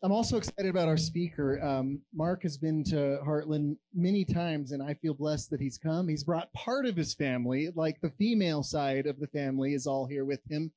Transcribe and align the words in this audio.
I'm 0.00 0.12
also 0.12 0.36
excited 0.36 0.66
about 0.66 0.86
our 0.86 0.96
speaker. 0.96 1.60
Um, 1.60 2.00
Mark 2.14 2.44
has 2.44 2.56
been 2.56 2.84
to 2.84 3.18
Heartland 3.26 3.76
many 3.92 4.24
times, 4.24 4.70
and 4.70 4.80
I 4.80 4.94
feel 4.94 5.12
blessed 5.12 5.50
that 5.50 5.60
he's 5.60 5.76
come. 5.76 6.06
He's 6.06 6.22
brought 6.22 6.52
part 6.52 6.86
of 6.86 6.94
his 6.94 7.14
family, 7.14 7.70
like 7.74 8.00
the 8.00 8.10
female 8.10 8.62
side 8.62 9.06
of 9.06 9.18
the 9.18 9.26
family, 9.26 9.74
is 9.74 9.88
all 9.88 10.06
here 10.06 10.24
with 10.24 10.40
him, 10.48 10.70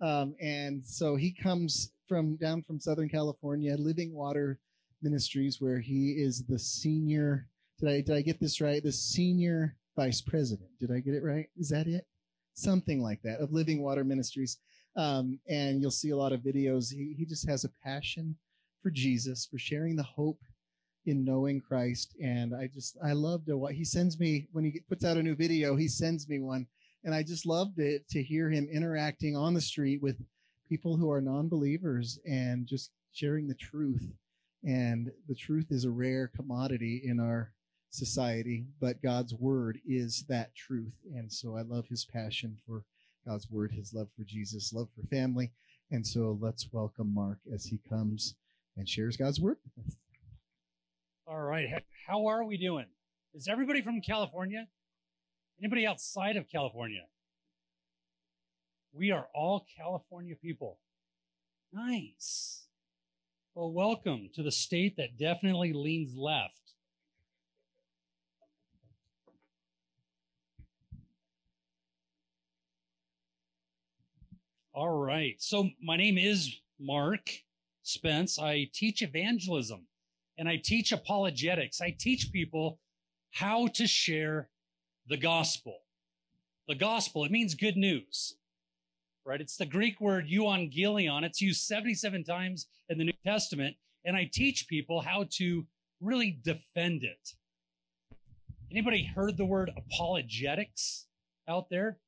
um, 0.00 0.36
and 0.40 0.86
so 0.86 1.16
he 1.16 1.32
comes 1.32 1.92
from 2.06 2.36
down 2.36 2.62
from 2.62 2.78
Southern 2.78 3.08
California, 3.08 3.74
Living 3.76 4.14
Water 4.14 4.60
Ministries, 5.02 5.60
where 5.60 5.80
he 5.80 6.12
is 6.12 6.44
the 6.44 6.58
senior. 6.58 7.48
Did 7.80 7.88
I 7.88 8.00
did 8.00 8.16
I 8.16 8.22
get 8.22 8.38
this 8.38 8.60
right? 8.60 8.82
The 8.82 8.92
senior 8.92 9.76
vice 9.96 10.20
president. 10.20 10.70
Did 10.78 10.92
I 10.92 11.00
get 11.00 11.14
it 11.14 11.24
right? 11.24 11.48
Is 11.56 11.68
that 11.70 11.88
it? 11.88 12.06
Something 12.54 13.02
like 13.02 13.22
that 13.22 13.40
of 13.40 13.52
Living 13.52 13.82
Water 13.82 14.04
Ministries. 14.04 14.58
Um, 14.96 15.40
and 15.48 15.80
you'll 15.80 15.90
see 15.90 16.10
a 16.10 16.16
lot 16.16 16.32
of 16.32 16.40
videos. 16.40 16.92
He, 16.92 17.14
he 17.16 17.24
just 17.24 17.48
has 17.48 17.64
a 17.64 17.70
passion 17.84 18.36
for 18.82 18.90
Jesus, 18.90 19.46
for 19.50 19.58
sharing 19.58 19.96
the 19.96 20.02
hope 20.02 20.40
in 21.06 21.24
knowing 21.24 21.60
Christ. 21.60 22.14
And 22.22 22.54
I 22.54 22.68
just, 22.68 22.96
I 23.02 23.12
love 23.12 23.46
to 23.46 23.56
what 23.56 23.74
he 23.74 23.84
sends 23.84 24.18
me 24.18 24.48
when 24.52 24.64
he 24.64 24.80
puts 24.88 25.04
out 25.04 25.16
a 25.16 25.22
new 25.22 25.34
video, 25.34 25.76
he 25.76 25.88
sends 25.88 26.28
me 26.28 26.38
one. 26.38 26.66
And 27.04 27.14
I 27.14 27.22
just 27.22 27.46
loved 27.46 27.78
it 27.78 28.08
to 28.10 28.22
hear 28.22 28.50
him 28.50 28.68
interacting 28.70 29.36
on 29.36 29.54
the 29.54 29.60
street 29.60 30.02
with 30.02 30.16
people 30.68 30.96
who 30.96 31.10
are 31.10 31.20
non 31.20 31.48
believers 31.48 32.18
and 32.26 32.66
just 32.66 32.90
sharing 33.12 33.48
the 33.48 33.54
truth. 33.54 34.12
And 34.64 35.10
the 35.28 35.34
truth 35.34 35.66
is 35.70 35.84
a 35.84 35.90
rare 35.90 36.30
commodity 36.34 37.02
in 37.04 37.20
our 37.20 37.52
society, 37.90 38.66
but 38.80 39.02
God's 39.02 39.34
word 39.34 39.78
is 39.86 40.24
that 40.28 40.54
truth. 40.54 40.94
And 41.14 41.32
so 41.32 41.56
I 41.56 41.62
love 41.62 41.86
his 41.88 42.04
passion 42.04 42.58
for 42.66 42.82
God's 43.26 43.48
word, 43.50 43.72
his 43.72 43.94
love 43.94 44.08
for 44.16 44.24
Jesus, 44.24 44.72
love 44.72 44.88
for 44.94 45.06
family. 45.06 45.52
And 45.90 46.06
so 46.06 46.38
let's 46.40 46.72
welcome 46.72 47.14
Mark 47.14 47.38
as 47.52 47.64
he 47.64 47.78
comes 47.88 48.34
and 48.78 48.88
shares 48.88 49.16
God's 49.16 49.40
word. 49.40 49.56
All 51.26 51.42
right. 51.42 51.68
How 52.06 52.26
are 52.26 52.44
we 52.44 52.56
doing? 52.56 52.86
Is 53.34 53.48
everybody 53.48 53.82
from 53.82 54.00
California? 54.00 54.66
Anybody 55.60 55.86
outside 55.86 56.36
of 56.36 56.48
California? 56.48 57.02
We 58.92 59.10
are 59.10 59.26
all 59.34 59.66
California 59.76 60.36
people. 60.36 60.78
Nice. 61.72 62.64
Well, 63.54 63.72
welcome 63.72 64.30
to 64.34 64.42
the 64.42 64.52
state 64.52 64.96
that 64.96 65.18
definitely 65.18 65.72
leans 65.72 66.16
left. 66.16 66.54
All 74.72 74.96
right. 74.96 75.34
So 75.38 75.68
my 75.82 75.96
name 75.96 76.16
is 76.16 76.54
Mark 76.78 77.28
Spence. 77.88 78.38
I 78.38 78.68
teach 78.74 79.00
evangelism 79.00 79.86
and 80.36 80.48
I 80.48 80.60
teach 80.62 80.92
apologetics. 80.92 81.80
I 81.80 81.96
teach 81.98 82.30
people 82.32 82.78
how 83.32 83.68
to 83.68 83.86
share 83.86 84.50
the 85.08 85.16
gospel. 85.16 85.78
The 86.68 86.74
gospel, 86.74 87.24
it 87.24 87.30
means 87.30 87.54
good 87.54 87.78
news, 87.78 88.36
right? 89.24 89.40
It's 89.40 89.56
the 89.56 89.64
Greek 89.64 90.02
word 90.02 90.28
euangelion. 90.28 91.22
It's 91.22 91.40
used 91.40 91.62
77 91.62 92.24
times 92.24 92.66
in 92.90 92.98
the 92.98 93.04
New 93.04 93.12
Testament. 93.24 93.74
And 94.04 94.14
I 94.14 94.28
teach 94.30 94.68
people 94.68 95.00
how 95.00 95.24
to 95.38 95.66
really 96.00 96.38
defend 96.44 97.04
it. 97.04 97.32
Anybody 98.70 99.10
heard 99.14 99.38
the 99.38 99.46
word 99.46 99.70
apologetics 99.76 101.06
out 101.48 101.70
there? 101.70 101.98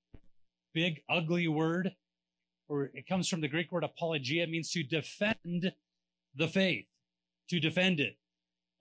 Big, 0.74 1.00
ugly 1.08 1.48
word 1.48 1.92
or 2.70 2.84
it 2.94 3.06
comes 3.08 3.28
from 3.28 3.40
the 3.40 3.48
Greek 3.48 3.72
word 3.72 3.82
apologia. 3.82 4.46
Means 4.46 4.70
to 4.70 4.84
defend 4.84 5.72
the 6.36 6.48
faith, 6.48 6.86
to 7.48 7.58
defend 7.58 7.98
it. 7.98 8.16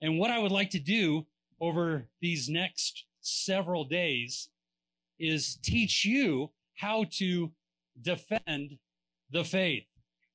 And 0.00 0.18
what 0.18 0.30
I 0.30 0.38
would 0.38 0.52
like 0.52 0.70
to 0.70 0.78
do 0.78 1.26
over 1.60 2.06
these 2.20 2.48
next 2.48 3.04
several 3.20 3.84
days 3.84 4.48
is 5.18 5.58
teach 5.62 6.04
you 6.04 6.50
how 6.76 7.04
to 7.10 7.50
defend 8.00 8.78
the 9.30 9.44
faith. 9.44 9.84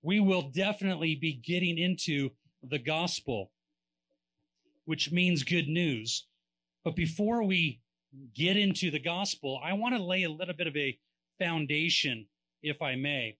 We 0.03 0.19
will 0.19 0.43
definitely 0.43 1.15
be 1.15 1.33
getting 1.33 1.77
into 1.77 2.31
the 2.61 2.77
gospel, 2.77 3.51
which 4.83 5.11
means 5.11 5.43
good 5.43 5.69
news. 5.69 6.27
But 6.83 6.95
before 6.95 7.41
we 7.41 7.79
get 8.35 8.57
into 8.57 8.91
the 8.91 8.99
gospel, 8.99 9.59
I 9.63 9.73
want 9.73 9.95
to 9.95 10.03
lay 10.03 10.23
a 10.23 10.29
little 10.29 10.53
bit 10.53 10.67
of 10.67 10.75
a 10.75 10.99
foundation, 11.39 12.27
if 12.61 12.81
I 12.81 12.95
may 12.95 13.37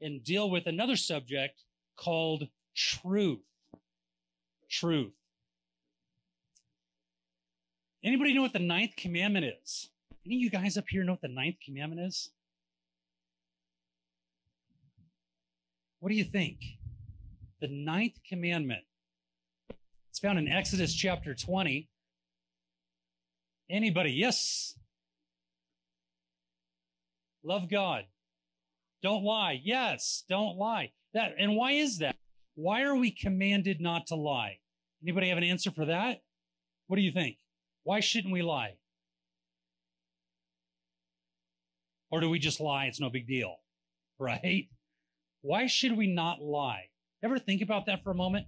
and 0.00 0.24
deal 0.24 0.50
with 0.50 0.66
another 0.66 0.96
subject 0.96 1.64
called 1.96 2.48
truth. 2.74 3.40
Truth. 4.68 5.12
Anybody 8.02 8.32
know 8.34 8.42
what 8.42 8.52
the 8.52 8.58
ninth 8.58 8.96
commandment 8.96 9.44
is? 9.62 9.90
Any 10.24 10.36
of 10.36 10.42
you 10.42 10.50
guys 10.50 10.76
up 10.76 10.84
here 10.88 11.04
know 11.04 11.12
what 11.12 11.20
the 11.20 11.28
ninth 11.28 11.56
commandment 11.64 12.00
is? 12.00 12.30
What 15.98 16.08
do 16.08 16.14
you 16.14 16.24
think? 16.24 16.58
The 17.60 17.68
ninth 17.68 18.18
commandment. 18.26 18.84
It's 20.08 20.18
found 20.18 20.38
in 20.38 20.48
Exodus 20.48 20.94
chapter 20.94 21.34
20. 21.34 21.88
Anybody? 23.68 24.12
Yes. 24.12 24.78
Love 27.44 27.68
God. 27.68 28.04
Don't 29.02 29.24
lie. 29.24 29.60
Yes, 29.62 30.24
don't 30.28 30.58
lie. 30.58 30.92
That 31.14 31.34
and 31.38 31.56
why 31.56 31.72
is 31.72 31.98
that? 31.98 32.16
Why 32.54 32.82
are 32.82 32.96
we 32.96 33.10
commanded 33.10 33.80
not 33.80 34.06
to 34.08 34.14
lie? 34.14 34.58
Anybody 35.02 35.28
have 35.28 35.38
an 35.38 35.44
answer 35.44 35.70
for 35.70 35.86
that? 35.86 36.22
What 36.86 36.96
do 36.96 37.02
you 37.02 37.12
think? 37.12 37.38
Why 37.84 38.00
shouldn't 38.00 38.32
we 38.32 38.42
lie? 38.42 38.74
Or 42.10 42.20
do 42.20 42.28
we 42.28 42.38
just 42.38 42.60
lie? 42.60 42.86
It's 42.86 43.00
no 43.00 43.08
big 43.08 43.26
deal, 43.26 43.56
right? 44.18 44.68
Why 45.42 45.66
should 45.66 45.96
we 45.96 46.06
not 46.06 46.42
lie? 46.42 46.88
Ever 47.22 47.38
think 47.38 47.62
about 47.62 47.86
that 47.86 48.02
for 48.02 48.10
a 48.10 48.14
moment? 48.14 48.46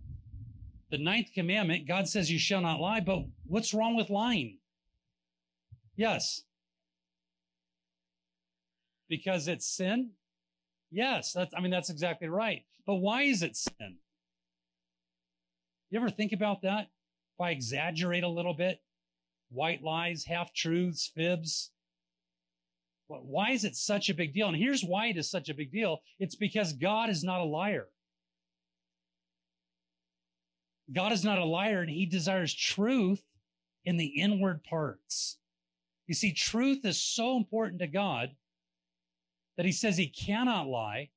The 0.90 0.98
ninth 0.98 1.28
commandment, 1.34 1.88
God 1.88 2.06
says 2.08 2.30
you 2.30 2.38
shall 2.38 2.60
not 2.60 2.80
lie, 2.80 3.00
but 3.00 3.20
what's 3.46 3.72
wrong 3.72 3.96
with 3.96 4.10
lying? 4.10 4.58
Yes. 5.96 6.42
Because 9.08 9.48
it's 9.48 9.66
sin? 9.66 10.10
Yes, 10.92 11.32
that's, 11.32 11.54
I 11.56 11.60
mean, 11.60 11.70
that's 11.70 11.88
exactly 11.88 12.28
right. 12.28 12.64
But 12.86 12.96
why 12.96 13.22
is 13.22 13.42
it 13.42 13.56
sin? 13.56 13.96
You 15.90 15.98
ever 15.98 16.10
think 16.10 16.32
about 16.32 16.62
that? 16.62 16.88
If 17.34 17.40
I 17.40 17.50
exaggerate 17.50 18.24
a 18.24 18.28
little 18.28 18.52
bit, 18.52 18.80
white 19.50 19.82
lies, 19.82 20.24
half 20.24 20.52
truths, 20.52 21.10
fibs. 21.14 21.70
Why 23.08 23.50
is 23.50 23.64
it 23.64 23.76
such 23.76 24.08
a 24.08 24.14
big 24.14 24.34
deal? 24.34 24.48
And 24.48 24.56
here's 24.56 24.84
why 24.84 25.06
it 25.06 25.16
is 25.16 25.30
such 25.30 25.48
a 25.48 25.54
big 25.54 25.72
deal. 25.72 26.00
It's 26.18 26.34
because 26.34 26.72
God 26.74 27.08
is 27.10 27.24
not 27.24 27.40
a 27.40 27.44
liar. 27.44 27.88
God 30.92 31.12
is 31.12 31.24
not 31.24 31.38
a 31.38 31.44
liar 31.44 31.80
and 31.80 31.90
he 31.90 32.06
desires 32.06 32.54
truth 32.54 33.22
in 33.84 33.96
the 33.96 34.06
inward 34.06 34.62
parts. 34.64 35.38
You 36.06 36.14
see, 36.14 36.32
truth 36.32 36.84
is 36.84 37.02
so 37.02 37.36
important 37.36 37.80
to 37.80 37.86
God 37.86 38.30
that 39.62 39.66
he 39.66 39.72
says 39.72 39.96
he 39.96 40.08
cannot 40.08 40.66
lie. 40.66 41.08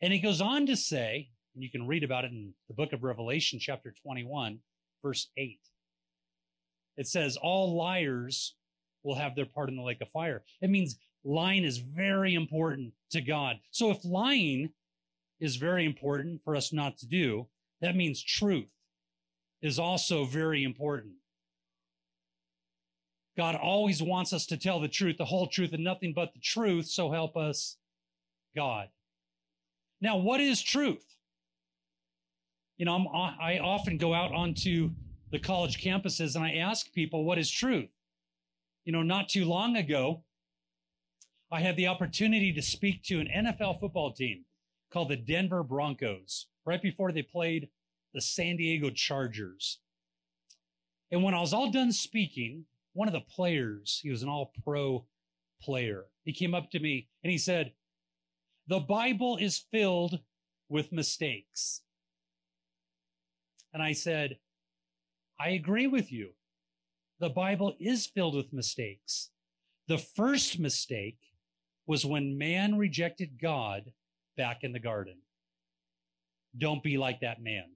And 0.00 0.10
he 0.10 0.18
goes 0.18 0.40
on 0.40 0.64
to 0.64 0.76
say, 0.78 1.28
and 1.54 1.62
you 1.62 1.70
can 1.70 1.86
read 1.86 2.04
about 2.04 2.24
it 2.24 2.30
in 2.30 2.54
the 2.68 2.74
book 2.74 2.94
of 2.94 3.02
Revelation, 3.02 3.58
chapter 3.60 3.92
21, 4.02 4.60
verse 5.02 5.28
8. 5.36 5.60
It 6.96 7.06
says, 7.06 7.36
All 7.36 7.76
liars 7.76 8.54
will 9.02 9.16
have 9.16 9.36
their 9.36 9.44
part 9.44 9.68
in 9.68 9.76
the 9.76 9.82
lake 9.82 10.00
of 10.00 10.08
fire. 10.08 10.42
It 10.62 10.70
means 10.70 10.96
lying 11.22 11.64
is 11.64 11.76
very 11.76 12.32
important 12.32 12.94
to 13.10 13.20
God. 13.20 13.56
So 13.72 13.90
if 13.90 14.02
lying 14.06 14.70
is 15.38 15.56
very 15.56 15.84
important 15.84 16.40
for 16.44 16.56
us 16.56 16.72
not 16.72 16.96
to 17.00 17.06
do, 17.06 17.46
that 17.82 17.94
means 17.94 18.22
truth 18.22 18.70
is 19.60 19.78
also 19.78 20.24
very 20.24 20.64
important. 20.64 21.16
God 23.36 23.54
always 23.54 24.02
wants 24.02 24.32
us 24.32 24.46
to 24.46 24.56
tell 24.56 24.80
the 24.80 24.88
truth, 24.88 25.18
the 25.18 25.24
whole 25.24 25.46
truth, 25.46 25.72
and 25.72 25.84
nothing 25.84 26.12
but 26.14 26.32
the 26.32 26.40
truth. 26.40 26.86
So 26.86 27.10
help 27.10 27.36
us, 27.36 27.76
God. 28.54 28.88
Now, 30.00 30.16
what 30.16 30.40
is 30.40 30.62
truth? 30.62 31.04
You 32.78 32.86
know, 32.86 32.94
I'm, 32.94 33.08
i 33.40 33.58
often 33.58 33.98
go 33.98 34.14
out 34.14 34.32
onto 34.32 34.90
the 35.30 35.38
college 35.38 35.82
campuses 35.82 36.34
and 36.34 36.44
I 36.44 36.56
ask 36.56 36.92
people, 36.92 37.24
what 37.24 37.38
is 37.38 37.50
truth? 37.50 37.90
You 38.84 38.92
know, 38.92 39.02
not 39.02 39.28
too 39.28 39.44
long 39.44 39.76
ago, 39.76 40.22
I 41.50 41.60
had 41.60 41.76
the 41.76 41.88
opportunity 41.88 42.52
to 42.52 42.62
speak 42.62 43.02
to 43.04 43.20
an 43.20 43.28
NFL 43.34 43.80
football 43.80 44.12
team 44.12 44.44
called 44.90 45.10
the 45.10 45.16
Denver 45.16 45.62
Broncos 45.62 46.46
right 46.64 46.80
before 46.80 47.12
they 47.12 47.22
played 47.22 47.68
the 48.14 48.20
San 48.20 48.56
Diego 48.56 48.90
Chargers. 48.90 49.78
And 51.10 51.22
when 51.22 51.34
I 51.34 51.40
was 51.40 51.52
all 51.52 51.70
done 51.70 51.92
speaking, 51.92 52.64
one 52.96 53.08
of 53.08 53.14
the 53.14 53.20
players, 53.20 54.00
he 54.02 54.10
was 54.10 54.22
an 54.22 54.28
all 54.28 54.52
pro 54.64 55.04
player. 55.60 56.06
He 56.24 56.32
came 56.32 56.54
up 56.54 56.70
to 56.70 56.80
me 56.80 57.08
and 57.22 57.30
he 57.30 57.36
said, 57.38 57.72
the 58.68 58.80
Bible 58.80 59.36
is 59.36 59.64
filled 59.70 60.18
with 60.68 60.92
mistakes. 60.92 61.82
And 63.74 63.82
I 63.82 63.92
said, 63.92 64.38
I 65.38 65.50
agree 65.50 65.86
with 65.86 66.10
you. 66.10 66.30
The 67.20 67.28
Bible 67.28 67.76
is 67.78 68.06
filled 68.06 68.34
with 68.34 68.52
mistakes. 68.52 69.30
The 69.88 69.98
first 69.98 70.58
mistake 70.58 71.18
was 71.86 72.06
when 72.06 72.38
man 72.38 72.78
rejected 72.78 73.38
God 73.40 73.92
back 74.38 74.64
in 74.64 74.72
the 74.72 74.80
garden. 74.80 75.18
Don't 76.56 76.82
be 76.82 76.96
like 76.96 77.20
that 77.20 77.42
man. 77.42 77.75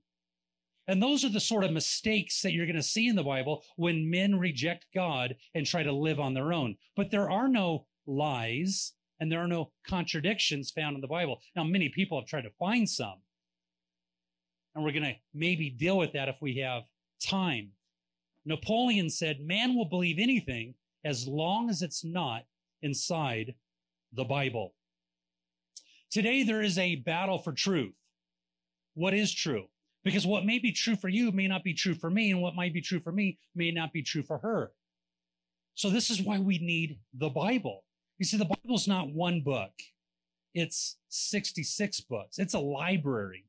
And 0.88 1.02
those 1.02 1.24
are 1.24 1.28
the 1.28 1.40
sort 1.40 1.64
of 1.64 1.72
mistakes 1.72 2.42
that 2.42 2.52
you're 2.52 2.66
going 2.66 2.76
to 2.76 2.82
see 2.82 3.08
in 3.08 3.16
the 3.16 3.22
Bible 3.22 3.62
when 3.76 4.10
men 4.10 4.38
reject 4.38 4.86
God 4.94 5.36
and 5.54 5.64
try 5.64 5.82
to 5.82 5.92
live 5.92 6.18
on 6.18 6.34
their 6.34 6.52
own. 6.52 6.76
But 6.96 7.10
there 7.10 7.30
are 7.30 7.48
no 7.48 7.86
lies 8.06 8.92
and 9.20 9.30
there 9.30 9.40
are 9.40 9.46
no 9.46 9.70
contradictions 9.86 10.70
found 10.70 10.96
in 10.96 11.00
the 11.00 11.06
Bible. 11.06 11.40
Now, 11.54 11.64
many 11.64 11.90
people 11.90 12.18
have 12.18 12.28
tried 12.28 12.42
to 12.42 12.50
find 12.58 12.88
some. 12.88 13.20
And 14.74 14.84
we're 14.84 14.92
going 14.92 15.04
to 15.04 15.16
maybe 15.34 15.70
deal 15.70 15.98
with 15.98 16.12
that 16.12 16.28
if 16.28 16.36
we 16.40 16.56
have 16.58 16.82
time. 17.24 17.72
Napoleon 18.46 19.10
said, 19.10 19.40
man 19.40 19.76
will 19.76 19.88
believe 19.88 20.18
anything 20.18 20.74
as 21.04 21.26
long 21.26 21.68
as 21.68 21.82
it's 21.82 22.04
not 22.04 22.42
inside 22.82 23.54
the 24.12 24.24
Bible. 24.24 24.74
Today, 26.10 26.42
there 26.42 26.62
is 26.62 26.78
a 26.78 26.96
battle 26.96 27.38
for 27.38 27.52
truth. 27.52 27.94
What 28.94 29.14
is 29.14 29.32
true? 29.32 29.66
Because 30.02 30.26
what 30.26 30.46
may 30.46 30.58
be 30.58 30.72
true 30.72 30.96
for 30.96 31.08
you 31.08 31.30
may 31.30 31.46
not 31.46 31.62
be 31.62 31.74
true 31.74 31.94
for 31.94 32.10
me, 32.10 32.30
and 32.30 32.40
what 32.40 32.54
might 32.54 32.72
be 32.72 32.80
true 32.80 33.00
for 33.00 33.12
me 33.12 33.38
may 33.54 33.70
not 33.70 33.92
be 33.92 34.02
true 34.02 34.22
for 34.22 34.38
her. 34.38 34.72
So 35.74 35.90
this 35.90 36.10
is 36.10 36.22
why 36.22 36.38
we 36.38 36.58
need 36.58 36.98
the 37.14 37.28
Bible. 37.28 37.84
You 38.18 38.24
see, 38.24 38.36
the 38.36 38.44
Bible's 38.44 38.88
not 38.88 39.12
one 39.12 39.40
book. 39.42 39.72
It's 40.54 40.96
66 41.08 42.00
books. 42.02 42.38
It's 42.38 42.54
a 42.54 42.58
library. 42.58 43.44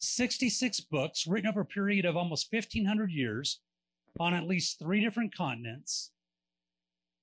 66 0.00 0.80
books 0.80 1.26
written 1.26 1.48
over 1.48 1.60
a 1.60 1.66
period 1.66 2.04
of 2.04 2.16
almost 2.16 2.52
1500 2.52 3.10
years 3.10 3.60
on 4.18 4.34
at 4.34 4.46
least 4.46 4.78
three 4.78 5.00
different 5.00 5.34
continents 5.34 6.10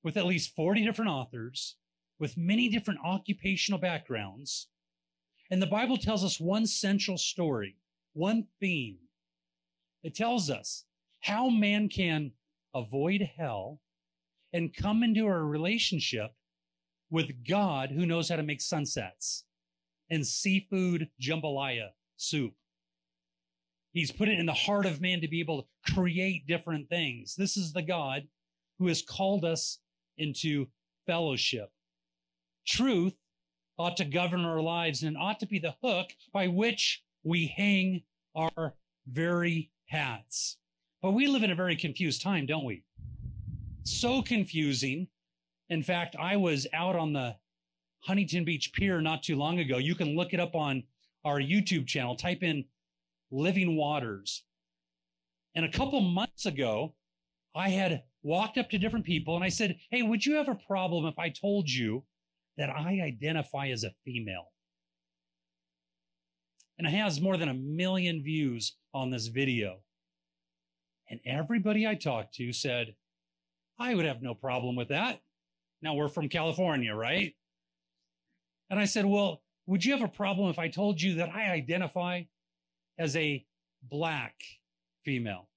with 0.04 0.16
at 0.16 0.26
least 0.26 0.56
40 0.56 0.86
different 0.86 1.12
authors 1.12 1.76
with 2.20 2.38
many 2.38 2.70
different 2.70 3.00
occupational 3.04 3.80
backgrounds. 3.80 4.68
And 5.52 5.62
the 5.62 5.68
Bible 5.68 5.98
tells 5.98 6.24
us 6.24 6.40
one 6.40 6.66
central 6.66 7.18
story 7.18 7.76
one 8.18 8.48
theme. 8.60 8.98
It 10.04 10.16
tells 10.16 10.50
us 10.50 10.86
how 11.20 11.50
man 11.50 11.88
can 11.88 12.32
avoid 12.74 13.30
hell 13.38 13.80
and 14.54 14.76
come 14.76 15.04
into 15.04 15.26
a 15.26 15.44
relationship 15.44 16.32
with 17.12 17.46
God 17.48 17.92
who 17.92 18.08
knows 18.08 18.30
how 18.30 18.38
to 18.38 18.44
make 18.44 18.62
sunsets 18.62 19.46
and 20.10 20.26
seafood 20.26 21.10
jambalaya 21.22 21.90
soup. 22.18 22.54
He's 23.94 24.12
put 24.12 24.30
it 24.30 24.40
in 24.40 24.48
the 24.48 24.54
heart 24.54 24.86
of 24.86 25.00
man 25.00 25.22
to 25.22 25.28
be 25.28 25.40
able 25.40 25.62
to 25.62 25.94
create 25.94 26.48
different 26.48 26.90
things. 26.90 27.36
This 27.36 27.56
is 27.56 27.72
the 27.72 27.82
God 27.84 28.28
who 28.80 28.88
has 28.88 29.02
called 29.02 29.46
us 29.46 29.80
into 30.18 30.68
fellowship. 31.06 31.72
Truth 32.66 33.16
ought 33.78 33.98
to 33.98 34.06
govern 34.06 34.42
our 34.42 34.62
lives 34.62 35.04
and 35.04 35.18
ought 35.18 35.40
to 35.40 35.46
be 35.46 35.60
the 35.60 35.76
hook 35.84 36.10
by 36.34 36.48
which 36.48 37.04
we 37.24 37.48
hang 37.48 38.04
our 38.36 38.74
very 39.08 39.72
hats. 39.88 40.58
But 41.02 41.12
we 41.12 41.28
live 41.28 41.44
in 41.44 41.52
a 41.52 41.56
very 41.56 41.76
confused 41.76 42.22
time, 42.22 42.46
don't 42.46 42.66
we? 42.66 42.84
So 43.84 44.22
confusing. 44.22 45.08
In 45.70 45.84
fact, 45.84 46.16
I 46.20 46.36
was 46.38 46.68
out 46.74 46.96
on 46.96 47.14
the 47.14 47.36
Huntington 48.02 48.46
Beach 48.46 48.72
Pier 48.74 49.02
not 49.02 49.24
too 49.24 49.36
long 49.36 49.60
ago. 49.60 49.78
You 49.78 49.96
can 49.96 50.16
look 50.16 50.34
it 50.34 50.40
up 50.40 50.56
on 50.56 50.84
our 51.26 51.40
YouTube 51.40 51.88
channel. 51.88 52.16
Type 52.16 52.44
in 52.44 52.66
Living 53.32 53.76
Waters. 53.76 54.44
And 55.56 55.66
a 55.66 55.72
couple 55.72 56.00
months 56.02 56.46
ago, 56.46 56.94
I 57.56 57.70
had 57.70 58.04
walked 58.24 58.58
up 58.58 58.70
to 58.70 58.78
different 58.78 59.06
people 59.06 59.36
and 59.36 59.44
I 59.44 59.50
said, 59.50 59.78
Hey, 59.90 60.04
would 60.04 60.26
you 60.26 60.36
have 60.36 60.48
a 60.48 60.56
problem 60.68 61.06
if 61.06 61.18
I 61.18 61.30
told 61.30 61.70
you 61.70 62.04
that 62.58 62.70
I 62.70 63.02
identify 63.02 63.68
as 63.68 63.84
a 63.84 63.92
female? 64.06 64.52
And 66.78 66.88
it 66.88 66.92
has 66.92 67.22
more 67.22 67.38
than 67.38 67.50
a 67.50 67.54
million 67.54 68.22
views 68.22 68.74
on 68.94 69.10
this 69.10 69.28
video. 69.28 69.80
And 71.10 71.20
everybody 71.26 71.88
I 71.88 71.96
talked 71.96 72.36
to 72.36 72.52
said, 72.52 72.96
I 73.80 73.96
would 73.96 74.06
have 74.06 74.22
no 74.22 74.34
problem 74.34 74.76
with 74.76 74.90
that. 74.90 75.22
Now 75.82 75.94
we're 75.94 76.10
from 76.10 76.30
California, 76.30 76.94
right? 76.94 77.34
And 78.70 78.80
I 78.80 78.86
said, 78.86 79.06
Well, 79.06 79.42
would 79.68 79.86
you 79.86 79.94
have 79.94 80.02
a 80.02 80.08
problem 80.08 80.50
if 80.50 80.60
I 80.60 80.68
told 80.68 81.02
you 81.02 81.16
that 81.16 81.30
I 81.30 81.52
identify 81.52 82.24
as 82.98 83.16
a 83.16 83.46
black 83.84 84.36
female? 85.06 85.48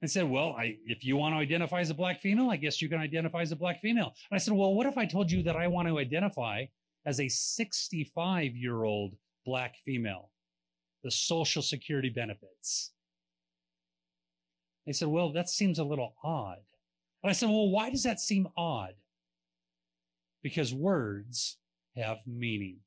And 0.00 0.10
said, 0.10 0.28
Well, 0.28 0.56
I, 0.58 0.78
if 0.86 1.04
you 1.04 1.16
want 1.16 1.34
to 1.34 1.38
identify 1.38 1.80
as 1.80 1.90
a 1.90 1.94
black 1.94 2.20
female, 2.20 2.50
I 2.50 2.56
guess 2.56 2.82
you 2.82 2.88
can 2.88 2.98
identify 2.98 3.42
as 3.42 3.52
a 3.52 3.56
black 3.56 3.80
female. 3.80 4.14
And 4.30 4.36
I 4.36 4.38
said, 4.38 4.54
Well, 4.54 4.74
what 4.74 4.86
if 4.86 4.98
I 4.98 5.06
told 5.06 5.30
you 5.30 5.42
that 5.44 5.56
I 5.56 5.68
want 5.68 5.88
to 5.88 5.98
identify 5.98 6.64
as 7.04 7.20
a 7.20 7.28
65 7.28 8.56
year 8.56 8.84
old 8.84 9.14
black 9.44 9.76
female, 9.84 10.30
the 11.02 11.10
social 11.10 11.62
security 11.62 12.08
benefits. 12.08 12.92
They 14.86 14.92
said, 14.92 15.08
well, 15.08 15.32
that 15.32 15.48
seems 15.48 15.78
a 15.78 15.84
little 15.84 16.14
odd. 16.24 16.58
And 17.22 17.30
I 17.30 17.32
said, 17.32 17.48
well, 17.48 17.70
why 17.70 17.90
does 17.90 18.02
that 18.02 18.20
seem 18.20 18.48
odd? 18.56 18.94
Because 20.42 20.74
words 20.74 21.58
have 21.96 22.18
meaning. 22.26 22.78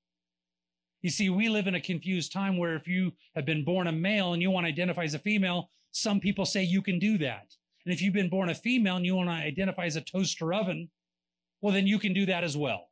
You 1.02 1.10
see, 1.10 1.30
we 1.30 1.48
live 1.50 1.68
in 1.68 1.76
a 1.76 1.82
confused 1.82 2.34
time 2.34 2.58
where 2.58 2.76
if 2.76 2.88
you 2.88 3.12
have 3.36 3.46
been 3.46 3.64
born 3.64 3.88
a 3.88 3.92
male 3.92 4.34
and 4.34 4.42
you 4.42 4.50
want 4.50 4.66
to 4.66 4.72
identify 4.72 5.04
as 5.04 5.14
a 5.14 5.20
female, 5.20 5.70
some 5.92 6.20
people 6.20 6.46
say 6.46 6.64
you 6.64 6.82
can 6.82 7.00
do 7.00 7.18
that. 7.20 7.54
And 7.86 7.94
if 7.94 8.02
you've 8.02 8.14
been 8.14 8.30
born 8.30 8.50
a 8.50 8.56
female 8.56 8.98
and 8.98 9.06
you 9.06 9.16
want 9.16 9.30
to 9.30 9.34
identify 9.34 9.86
as 9.86 9.96
a 9.96 10.02
toaster 10.02 10.54
oven, 10.54 10.90
well, 11.62 11.74
then 11.74 11.88
you 11.88 12.00
can 12.00 12.14
do 12.14 12.26
that 12.26 12.44
as 12.44 12.58
well 12.58 12.90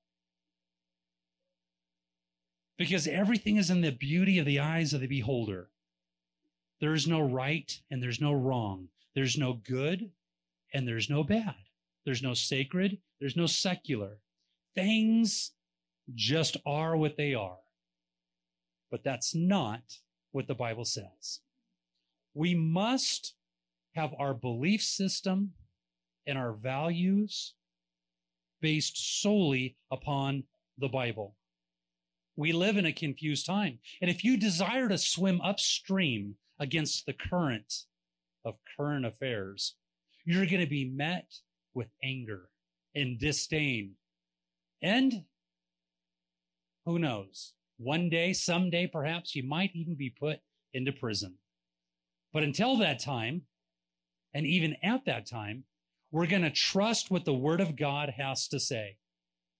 because 2.78 3.08
everything 3.08 3.58
is 3.58 3.70
in 3.70 3.82
the 3.82 3.92
beauty 3.92 4.40
of 4.40 4.46
the 4.46 4.60
eyes 4.60 4.94
of 4.94 5.02
the 5.02 5.08
beholder. 5.08 5.70
There 6.80 6.94
is 6.94 7.08
no 7.08 7.22
right 7.22 7.80
and 7.90 8.02
there's 8.02 8.20
no 8.20 8.34
wrong. 8.34 8.90
There's 9.16 9.38
no 9.38 9.54
good 9.54 10.12
and 10.74 10.88
there's 10.88 11.10
no 11.10 11.24
bad. 11.24 11.56
There's 12.06 12.24
no 12.24 12.34
sacred. 12.34 12.98
There's 13.20 13.38
no 13.38 13.46
secular. 13.46 14.18
Things 14.76 15.52
just 16.16 16.58
are 16.66 16.98
what 16.98 17.16
they 17.16 17.34
are. 17.34 17.60
But 18.92 19.04
that's 19.04 19.34
not 19.34 20.00
what 20.32 20.48
the 20.48 20.56
Bible 20.56 20.86
says. 20.86 21.40
We 22.34 22.56
must 22.56 23.36
have 23.96 24.14
our 24.18 24.34
belief 24.34 24.82
system 24.82 25.54
and 26.26 26.38
our 26.38 26.54
values 26.54 27.54
based 28.62 29.22
solely 29.22 29.78
upon 29.92 30.44
the 30.78 30.88
Bible. 30.88 31.36
We 32.36 32.52
live 32.52 32.78
in 32.78 32.86
a 32.86 32.94
confused 32.94 33.46
time. 33.46 33.80
And 34.02 34.10
if 34.10 34.24
you 34.24 34.38
desire 34.38 34.90
to 34.90 34.98
swim 34.98 35.40
upstream 35.42 36.36
against 36.60 37.06
the 37.06 37.14
current 37.14 37.74
of 38.46 38.56
current 38.78 39.06
affairs, 39.06 39.76
you're 40.26 40.46
going 40.46 40.62
to 40.62 40.68
be 40.68 40.90
met 40.90 41.32
with 41.74 41.88
anger 42.04 42.50
and 42.96 43.20
disdain. 43.20 43.96
And 44.82 45.26
who 46.86 47.00
knows? 47.00 47.54
One 47.78 48.10
day, 48.10 48.34
someday, 48.34 48.88
perhaps 48.88 49.36
you 49.36 49.44
might 49.44 49.72
even 49.74 49.96
be 49.96 50.10
put 50.10 50.40
into 50.74 50.92
prison. 50.92 51.36
But 52.32 52.44
until 52.44 52.78
that 52.78 53.00
time, 53.00 53.44
and 54.34 54.46
even 54.46 54.76
at 54.84 55.06
that 55.06 55.28
time, 55.28 55.66
we're 56.12 56.28
going 56.28 56.42
to 56.44 56.52
trust 56.52 57.12
what 57.12 57.26
the 57.26 57.34
word 57.34 57.62
of 57.62 57.76
God 57.76 58.14
has 58.18 58.48
to 58.50 58.60
say. 58.60 58.98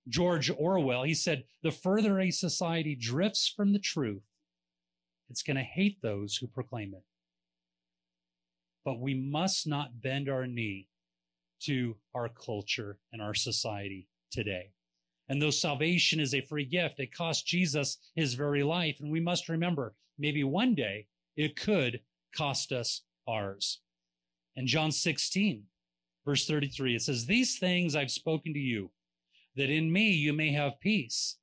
George 0.08 0.50
Orwell, 0.50 1.02
he 1.02 1.14
said, 1.14 1.44
the 1.62 1.70
further 1.70 2.20
a 2.20 2.30
society 2.30 2.94
drifts 2.94 3.48
from 3.48 3.72
the 3.72 3.78
truth, 3.78 4.22
it's 5.30 5.42
going 5.42 5.56
to 5.56 5.62
hate 5.62 6.00
those 6.02 6.36
who 6.36 6.46
proclaim 6.46 6.94
it. 6.94 7.04
But 8.84 9.00
we 9.00 9.14
must 9.14 9.66
not 9.66 10.02
bend 10.02 10.28
our 10.28 10.46
knee 10.46 10.88
to 11.62 11.96
our 12.14 12.28
culture 12.28 12.98
and 13.12 13.22
our 13.22 13.34
society 13.34 14.08
today. 14.30 14.70
And 15.28 15.40
though 15.40 15.50
salvation 15.50 16.20
is 16.20 16.34
a 16.34 16.42
free 16.42 16.66
gift, 16.66 17.00
it 17.00 17.14
cost 17.14 17.46
Jesus 17.46 17.96
his 18.14 18.34
very 18.34 18.62
life. 18.62 18.96
And 19.00 19.10
we 19.10 19.20
must 19.20 19.48
remember, 19.48 19.94
maybe 20.18 20.44
one 20.44 20.74
day 20.74 21.06
it 21.36 21.56
could 21.56 22.00
cost 22.36 22.72
us 22.72 23.02
ours. 23.26 23.80
In 24.56 24.66
John 24.66 24.92
16, 24.92 25.62
verse 26.26 26.46
33, 26.46 26.96
it 26.96 27.02
says, 27.02 27.24
These 27.24 27.58
things 27.58 27.96
I've 27.96 28.10
spoken 28.10 28.52
to 28.52 28.60
you 28.60 28.90
that 29.56 29.70
in 29.70 29.92
me 29.92 30.10
you 30.10 30.32
may 30.32 30.52
have 30.52 30.80
peace. 30.80 31.36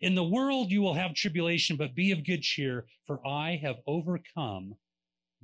In 0.00 0.14
the 0.14 0.24
world 0.24 0.70
you 0.70 0.82
will 0.82 0.94
have 0.94 1.14
tribulation, 1.14 1.76
but 1.76 1.94
be 1.94 2.10
of 2.10 2.24
good 2.24 2.42
cheer, 2.42 2.86
for 3.06 3.26
I 3.26 3.56
have 3.62 3.76
overcome 3.86 4.74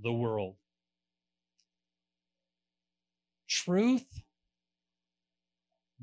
the 0.03 0.13
world. 0.13 0.57
Truth 3.49 4.07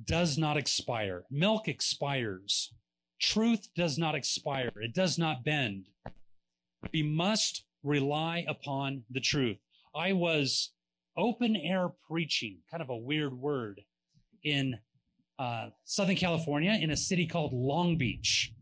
does 0.04 0.38
not 0.38 0.58
expire. 0.58 1.24
Milk 1.30 1.68
expires. 1.68 2.74
Truth 3.20 3.70
does 3.76 3.98
not 3.98 4.16
expire. 4.16 4.72
It 4.78 4.94
does 4.94 5.18
not 5.18 5.44
bend. 5.44 5.88
We 6.92 7.04
must 7.04 7.66
rely 7.84 8.46
upon 8.48 9.04
the 9.10 9.22
truth. 9.22 9.58
I 9.96 10.14
was 10.14 10.72
open 11.18 11.56
air 11.56 11.90
preaching, 12.10 12.60
kind 12.70 12.84
of 12.84 12.90
a 12.90 12.98
weird 12.98 13.34
word, 13.34 13.82
in 14.44 14.76
uh, 15.38 15.70
Southern 15.84 16.16
California 16.16 16.78
in 16.80 16.92
a 16.92 16.98
city 16.98 17.28
called 17.28 17.54
Long 17.54 17.98
Beach. 17.98 18.54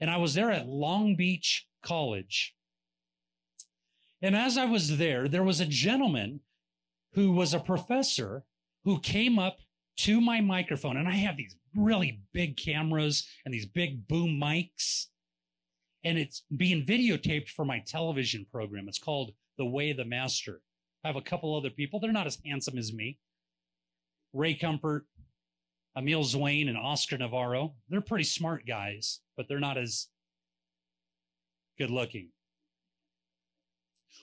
And 0.00 0.10
I 0.10 0.16
was 0.16 0.34
there 0.34 0.50
at 0.50 0.66
Long 0.66 1.16
Beach 1.16 1.66
College. 1.82 2.54
And 4.22 4.34
as 4.34 4.56
I 4.56 4.64
was 4.64 4.96
there, 4.96 5.28
there 5.28 5.44
was 5.44 5.60
a 5.60 5.66
gentleman 5.66 6.40
who 7.12 7.32
was 7.32 7.52
a 7.52 7.60
professor 7.60 8.44
who 8.84 9.00
came 9.00 9.38
up 9.38 9.58
to 9.96 10.20
my 10.20 10.40
microphone. 10.40 10.96
And 10.96 11.08
I 11.08 11.12
have 11.12 11.36
these 11.36 11.56
really 11.76 12.20
big 12.32 12.56
cameras 12.56 13.26
and 13.44 13.52
these 13.52 13.66
big 13.66 14.08
boom 14.08 14.40
mics. 14.42 15.06
And 16.04 16.18
it's 16.18 16.42
being 16.56 16.84
videotaped 16.84 17.48
for 17.48 17.64
my 17.64 17.80
television 17.86 18.46
program. 18.50 18.88
It's 18.88 18.98
called 18.98 19.32
The 19.58 19.64
Way 19.64 19.90
of 19.90 19.96
the 19.96 20.04
Master. 20.04 20.60
I 21.04 21.08
have 21.08 21.16
a 21.16 21.22
couple 21.22 21.56
other 21.56 21.70
people. 21.70 22.00
They're 22.00 22.12
not 22.12 22.26
as 22.26 22.38
handsome 22.44 22.78
as 22.78 22.92
me. 22.92 23.18
Ray 24.32 24.54
Comfort, 24.54 25.06
Emeal 25.96 26.24
Zwayne, 26.24 26.68
and 26.68 26.76
Oscar 26.76 27.18
Navarro. 27.18 27.74
They're 27.88 28.00
pretty 28.00 28.24
smart 28.24 28.66
guys, 28.66 29.20
but 29.36 29.48
they're 29.48 29.60
not 29.60 29.78
as 29.78 30.08
good 31.78 31.90
looking. 31.90 32.30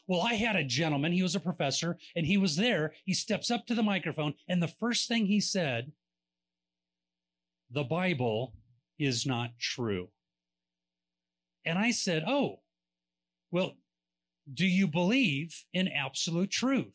Well, 0.08 0.22
I 0.22 0.34
had 0.34 0.56
a 0.56 0.64
gentleman, 0.64 1.12
he 1.12 1.24
was 1.24 1.36
a 1.36 1.40
professor, 1.40 1.98
and 2.16 2.26
he 2.26 2.38
was 2.38 2.56
there. 2.56 2.94
He 3.06 3.14
steps 3.14 3.52
up 3.52 3.66
to 3.68 3.76
the 3.76 3.84
microphone, 3.84 4.34
and 4.48 4.62
the 4.62 4.68
first 4.68 5.08
thing 5.08 5.26
he 5.26 5.40
said, 5.40 5.92
the 7.70 7.84
Bible 7.84 8.54
is 9.00 9.26
not 9.26 9.52
true. 9.60 10.10
And 11.66 11.80
I 11.80 11.92
said, 11.92 12.24
Oh, 12.28 12.60
well, 13.52 13.78
do 14.54 14.66
you 14.66 14.88
believe 14.88 15.64
in 15.74 15.88
absolute 15.88 16.52
truth? 16.52 16.94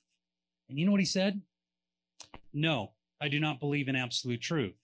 And 0.68 0.78
you 0.78 0.84
know 0.84 0.92
what 0.92 1.00
he 1.00 1.06
said? 1.06 1.40
No, 2.52 2.92
I 3.20 3.28
do 3.28 3.40
not 3.40 3.60
believe 3.60 3.88
in 3.88 3.96
absolute 3.96 4.40
truth. 4.40 4.74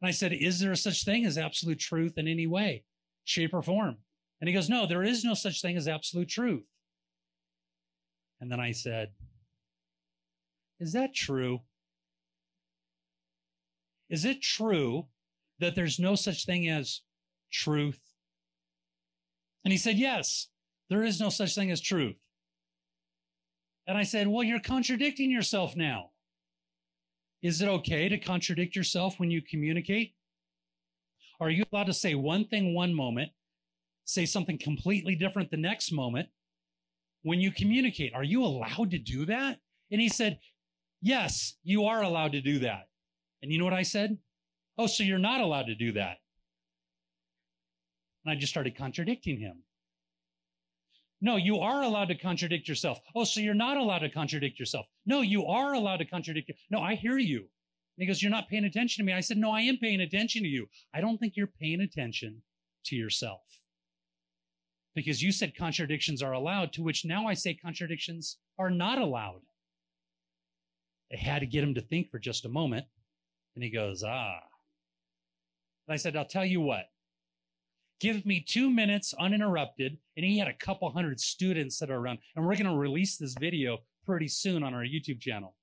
And 0.00 0.08
I 0.08 0.12
said, 0.12 0.32
Is 0.32 0.60
there 0.60 0.74
such 0.74 1.04
thing 1.04 1.24
as 1.24 1.38
absolute 1.38 1.78
truth 1.78 2.18
in 2.18 2.26
any 2.26 2.46
way, 2.46 2.84
shape, 3.24 3.54
or 3.54 3.62
form? 3.62 3.96
And 4.40 4.48
he 4.48 4.54
goes, 4.54 4.68
No, 4.68 4.86
there 4.86 5.02
is 5.02 5.24
no 5.24 5.34
such 5.34 5.60
thing 5.60 5.76
as 5.76 5.86
absolute 5.86 6.28
truth. 6.28 6.64
And 8.40 8.50
then 8.50 8.60
I 8.60 8.72
said, 8.72 9.10
Is 10.78 10.92
that 10.94 11.14
true? 11.14 11.60
Is 14.08 14.24
it 14.24 14.42
true 14.42 15.06
that 15.60 15.76
there's 15.76 16.00
no 16.00 16.14
such 16.14 16.46
thing 16.46 16.68
as 16.68 17.02
truth? 17.52 18.00
And 19.64 19.72
he 19.72 19.78
said, 19.78 19.98
Yes, 19.98 20.48
there 20.88 21.04
is 21.04 21.20
no 21.20 21.28
such 21.28 21.54
thing 21.54 21.70
as 21.70 21.80
truth. 21.80 22.16
And 23.86 23.98
I 23.98 24.02
said, 24.02 24.26
Well, 24.26 24.42
you're 24.42 24.60
contradicting 24.60 25.30
yourself 25.30 25.76
now. 25.76 26.09
Is 27.42 27.62
it 27.62 27.68
okay 27.68 28.08
to 28.08 28.18
contradict 28.18 28.76
yourself 28.76 29.18
when 29.18 29.30
you 29.30 29.40
communicate? 29.40 30.14
Are 31.40 31.50
you 31.50 31.64
allowed 31.72 31.86
to 31.86 31.94
say 31.94 32.14
one 32.14 32.44
thing 32.46 32.74
one 32.74 32.94
moment, 32.94 33.30
say 34.04 34.26
something 34.26 34.58
completely 34.58 35.14
different 35.14 35.50
the 35.50 35.56
next 35.56 35.90
moment 35.90 36.28
when 37.22 37.40
you 37.40 37.50
communicate? 37.50 38.14
Are 38.14 38.24
you 38.24 38.44
allowed 38.44 38.90
to 38.90 38.98
do 38.98 39.24
that? 39.26 39.58
And 39.90 40.00
he 40.00 40.08
said, 40.08 40.38
Yes, 41.02 41.54
you 41.62 41.86
are 41.86 42.02
allowed 42.02 42.32
to 42.32 42.42
do 42.42 42.58
that. 42.58 42.88
And 43.42 43.50
you 43.50 43.58
know 43.58 43.64
what 43.64 43.72
I 43.72 43.82
said? 43.82 44.18
Oh, 44.76 44.86
so 44.86 45.02
you're 45.02 45.18
not 45.18 45.40
allowed 45.40 45.66
to 45.66 45.74
do 45.74 45.92
that. 45.92 46.18
And 48.24 48.32
I 48.32 48.38
just 48.38 48.52
started 48.52 48.76
contradicting 48.76 49.38
him. 49.38 49.62
No, 51.20 51.36
you 51.36 51.58
are 51.58 51.82
allowed 51.82 52.08
to 52.08 52.14
contradict 52.14 52.66
yourself. 52.66 53.00
Oh, 53.14 53.24
so 53.24 53.40
you're 53.40 53.54
not 53.54 53.76
allowed 53.76 53.98
to 53.98 54.08
contradict 54.08 54.58
yourself. 54.58 54.86
No, 55.04 55.20
you 55.20 55.44
are 55.46 55.74
allowed 55.74 55.98
to 55.98 56.06
contradict. 56.06 56.50
No, 56.70 56.80
I 56.80 56.94
hear 56.94 57.18
you. 57.18 57.40
And 57.40 57.48
he 57.98 58.06
goes, 58.06 58.22
You're 58.22 58.30
not 58.30 58.48
paying 58.48 58.64
attention 58.64 59.04
to 59.04 59.06
me. 59.06 59.12
I 59.12 59.20
said, 59.20 59.36
No, 59.36 59.50
I 59.50 59.60
am 59.60 59.76
paying 59.76 60.00
attention 60.00 60.42
to 60.42 60.48
you. 60.48 60.68
I 60.94 61.00
don't 61.00 61.18
think 61.18 61.36
you're 61.36 61.46
paying 61.46 61.82
attention 61.82 62.42
to 62.86 62.96
yourself. 62.96 63.42
Because 64.94 65.22
you 65.22 65.30
said 65.30 65.56
contradictions 65.56 66.22
are 66.22 66.32
allowed, 66.32 66.72
to 66.72 66.82
which 66.82 67.04
now 67.04 67.26
I 67.26 67.34
say 67.34 67.54
contradictions 67.54 68.38
are 68.58 68.70
not 68.70 68.98
allowed. 68.98 69.42
I 71.12 71.16
had 71.16 71.40
to 71.40 71.46
get 71.46 71.62
him 71.62 71.74
to 71.74 71.80
think 71.80 72.10
for 72.10 72.18
just 72.18 72.46
a 72.46 72.48
moment. 72.48 72.86
And 73.54 73.62
he 73.62 73.70
goes, 73.70 74.02
Ah. 74.02 74.40
And 75.86 75.94
I 75.94 75.96
said, 75.96 76.16
I'll 76.16 76.24
tell 76.24 76.46
you 76.46 76.60
what. 76.60 76.86
Give 78.00 78.24
me 78.24 78.40
two 78.46 78.70
minutes 78.70 79.14
uninterrupted. 79.18 79.98
And 80.16 80.24
he 80.24 80.38
had 80.38 80.48
a 80.48 80.54
couple 80.54 80.90
hundred 80.90 81.20
students 81.20 81.78
that 81.78 81.90
are 81.90 81.98
around. 81.98 82.18
And 82.34 82.44
we're 82.44 82.56
going 82.56 82.66
to 82.66 82.76
release 82.76 83.16
this 83.16 83.34
video 83.38 83.78
pretty 84.06 84.28
soon 84.28 84.62
on 84.62 84.74
our 84.74 84.82
YouTube 84.82 85.20
channel. 85.20 85.54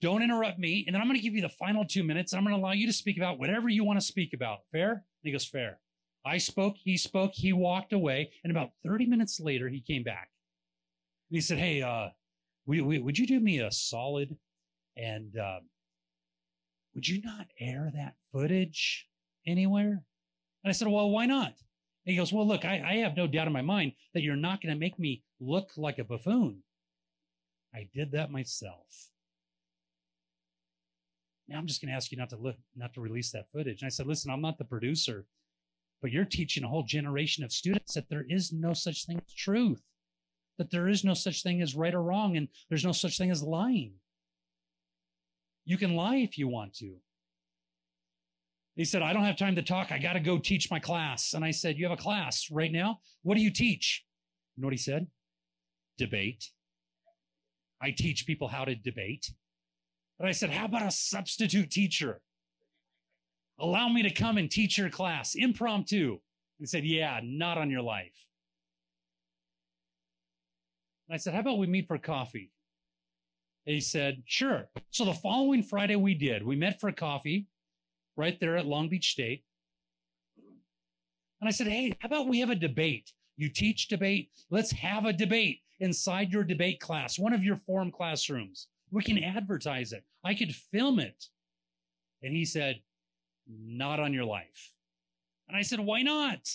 Don't 0.00 0.22
interrupt 0.22 0.58
me. 0.58 0.84
And 0.86 0.94
then 0.94 1.02
I'm 1.02 1.08
going 1.08 1.18
to 1.18 1.22
give 1.22 1.34
you 1.34 1.42
the 1.42 1.48
final 1.48 1.84
two 1.84 2.04
minutes. 2.04 2.32
I'm 2.32 2.44
going 2.44 2.54
to 2.54 2.60
allow 2.60 2.72
you 2.72 2.86
to 2.86 2.92
speak 2.92 3.16
about 3.16 3.38
whatever 3.38 3.68
you 3.68 3.82
want 3.82 3.98
to 3.98 4.06
speak 4.06 4.34
about. 4.34 4.60
Fair? 4.70 4.90
And 4.92 5.00
he 5.22 5.32
goes, 5.32 5.46
Fair. 5.46 5.80
I 6.24 6.38
spoke, 6.38 6.76
he 6.76 6.96
spoke, 6.96 7.32
he 7.34 7.52
walked 7.52 7.92
away. 7.92 8.30
And 8.44 8.50
about 8.50 8.70
30 8.84 9.06
minutes 9.06 9.40
later, 9.40 9.68
he 9.68 9.80
came 9.80 10.02
back. 10.02 10.28
And 11.30 11.36
he 11.36 11.40
said, 11.40 11.58
Hey, 11.58 11.82
uh, 11.82 12.08
would 12.66 13.18
you 13.18 13.26
do 13.26 13.40
me 13.40 13.60
a 13.60 13.70
solid 13.70 14.36
and 14.96 15.36
uh, 15.36 15.60
would 16.94 17.06
you 17.06 17.20
not 17.22 17.46
air 17.60 17.90
that 17.94 18.14
footage 18.32 19.06
anywhere? 19.46 20.02
And 20.66 20.70
I 20.70 20.72
said, 20.72 20.88
Well, 20.88 21.10
why 21.10 21.26
not? 21.26 21.46
And 21.46 22.12
he 22.12 22.16
goes, 22.16 22.32
Well, 22.32 22.44
look, 22.44 22.64
I, 22.64 22.82
I 22.84 22.94
have 22.96 23.16
no 23.16 23.28
doubt 23.28 23.46
in 23.46 23.52
my 23.52 23.62
mind 23.62 23.92
that 24.14 24.24
you're 24.24 24.34
not 24.34 24.60
going 24.60 24.74
to 24.74 24.78
make 24.80 24.98
me 24.98 25.22
look 25.38 25.70
like 25.76 26.00
a 26.00 26.04
buffoon. 26.04 26.64
I 27.72 27.88
did 27.94 28.10
that 28.10 28.32
myself. 28.32 29.12
Now 31.46 31.58
I'm 31.58 31.68
just 31.68 31.80
going 31.80 31.90
to 31.90 31.94
ask 31.94 32.10
you 32.10 32.18
not 32.18 32.30
to 32.30 32.36
look, 32.36 32.56
not 32.74 32.94
to 32.94 33.00
release 33.00 33.30
that 33.30 33.46
footage. 33.52 33.80
And 33.80 33.86
I 33.86 33.90
said, 33.90 34.08
Listen, 34.08 34.32
I'm 34.32 34.40
not 34.40 34.58
the 34.58 34.64
producer, 34.64 35.26
but 36.02 36.10
you're 36.10 36.24
teaching 36.24 36.64
a 36.64 36.68
whole 36.68 36.82
generation 36.82 37.44
of 37.44 37.52
students 37.52 37.94
that 37.94 38.08
there 38.08 38.26
is 38.28 38.52
no 38.52 38.72
such 38.72 39.06
thing 39.06 39.22
as 39.24 39.34
truth, 39.34 39.84
that 40.58 40.72
there 40.72 40.88
is 40.88 41.04
no 41.04 41.14
such 41.14 41.44
thing 41.44 41.62
as 41.62 41.76
right 41.76 41.94
or 41.94 42.02
wrong, 42.02 42.36
and 42.36 42.48
there's 42.68 42.84
no 42.84 42.90
such 42.90 43.18
thing 43.18 43.30
as 43.30 43.40
lying. 43.40 43.92
You 45.64 45.78
can 45.78 45.94
lie 45.94 46.16
if 46.16 46.36
you 46.36 46.48
want 46.48 46.74
to. 46.78 46.96
He 48.76 48.84
said, 48.84 49.00
I 49.00 49.14
don't 49.14 49.24
have 49.24 49.38
time 49.38 49.56
to 49.56 49.62
talk. 49.62 49.90
I 49.90 49.98
got 49.98 50.12
to 50.12 50.20
go 50.20 50.38
teach 50.38 50.70
my 50.70 50.78
class. 50.78 51.32
And 51.32 51.42
I 51.42 51.50
said, 51.50 51.78
You 51.78 51.88
have 51.88 51.98
a 51.98 52.02
class 52.02 52.48
right 52.50 52.70
now? 52.70 52.98
What 53.22 53.36
do 53.36 53.42
you 53.42 53.50
teach? 53.50 54.04
You 54.54 54.62
know 54.62 54.66
what 54.66 54.74
he 54.74 54.78
said? 54.78 55.06
Debate. 55.96 56.50
I 57.80 57.90
teach 57.90 58.26
people 58.26 58.48
how 58.48 58.66
to 58.66 58.74
debate. 58.74 59.30
But 60.18 60.28
I 60.28 60.32
said, 60.32 60.50
How 60.50 60.66
about 60.66 60.86
a 60.86 60.90
substitute 60.90 61.70
teacher? 61.70 62.20
Allow 63.58 63.88
me 63.88 64.02
to 64.02 64.10
come 64.10 64.36
and 64.36 64.50
teach 64.50 64.76
your 64.76 64.90
class 64.90 65.34
impromptu. 65.34 66.18
He 66.58 66.66
said, 66.66 66.84
Yeah, 66.84 67.20
not 67.24 67.56
on 67.56 67.70
your 67.70 67.82
life. 67.82 68.26
And 71.08 71.14
I 71.14 71.16
said, 71.18 71.32
How 71.32 71.40
about 71.40 71.58
we 71.58 71.66
meet 71.66 71.88
for 71.88 71.96
coffee? 71.96 72.50
And 73.66 73.72
he 73.74 73.80
said, 73.80 74.22
Sure. 74.26 74.68
So 74.90 75.06
the 75.06 75.14
following 75.14 75.62
Friday 75.62 75.96
we 75.96 76.12
did. 76.12 76.44
We 76.44 76.56
met 76.56 76.78
for 76.78 76.92
coffee 76.92 77.46
right 78.16 78.38
there 78.40 78.56
at 78.56 78.66
Long 78.66 78.88
Beach 78.88 79.10
State. 79.10 79.44
And 81.40 81.48
I 81.48 81.50
said, 81.50 81.66
Hey, 81.66 81.96
how 82.00 82.06
about 82.08 82.28
we 82.28 82.40
have 82.40 82.50
a 82.50 82.56
debate? 82.56 83.12
You 83.36 83.50
teach 83.50 83.88
debate. 83.88 84.30
Let's 84.50 84.72
have 84.72 85.04
a 85.04 85.12
debate 85.12 85.60
inside 85.80 86.32
your 86.32 86.44
debate 86.44 86.80
class, 86.80 87.18
one 87.18 87.34
of 87.34 87.44
your 87.44 87.60
form 87.66 87.90
classrooms. 87.90 88.68
We 88.90 89.02
can 89.02 89.22
advertise 89.22 89.92
it. 89.92 90.04
I 90.24 90.34
could 90.34 90.54
film 90.54 90.98
it. 90.98 91.26
And 92.22 92.34
he 92.34 92.44
said, 92.44 92.80
Not 93.48 94.00
on 94.00 94.14
your 94.14 94.24
life. 94.24 94.72
And 95.48 95.56
I 95.56 95.62
said, 95.62 95.80
Why 95.80 96.02
not? 96.02 96.48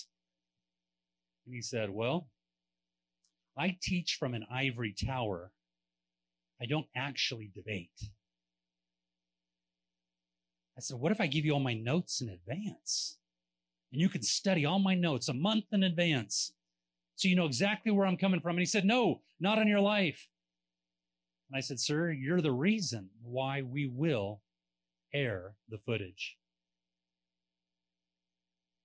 And 1.45 1.55
he 1.55 1.61
said, 1.61 1.89
Well, 1.89 2.27
I 3.57 3.77
teach 3.81 4.17
from 4.19 4.33
an 4.33 4.45
ivory 4.51 4.93
tower. 4.93 5.51
I 6.61 6.65
don't 6.65 6.87
actually 6.95 7.51
debate. 7.53 7.89
I 10.77 10.81
said, 10.81 10.99
What 10.99 11.11
if 11.11 11.21
I 11.21 11.27
give 11.27 11.45
you 11.45 11.53
all 11.53 11.59
my 11.59 11.73
notes 11.73 12.21
in 12.21 12.29
advance? 12.29 13.17
And 13.91 13.99
you 13.99 14.09
can 14.09 14.23
study 14.23 14.65
all 14.65 14.79
my 14.79 14.95
notes 14.95 15.27
a 15.27 15.33
month 15.33 15.65
in 15.71 15.83
advance. 15.83 16.53
So 17.15 17.27
you 17.27 17.35
know 17.35 17.45
exactly 17.45 17.91
where 17.91 18.07
I'm 18.07 18.17
coming 18.17 18.39
from. 18.39 18.51
And 18.51 18.59
he 18.59 18.65
said, 18.65 18.85
No, 18.85 19.21
not 19.39 19.59
on 19.59 19.67
your 19.67 19.81
life. 19.81 20.27
And 21.49 21.57
I 21.57 21.61
said, 21.61 21.79
Sir, 21.79 22.11
you're 22.11 22.41
the 22.41 22.51
reason 22.51 23.09
why 23.21 23.61
we 23.61 23.87
will 23.87 24.41
air 25.13 25.55
the 25.69 25.77
footage. 25.77 26.37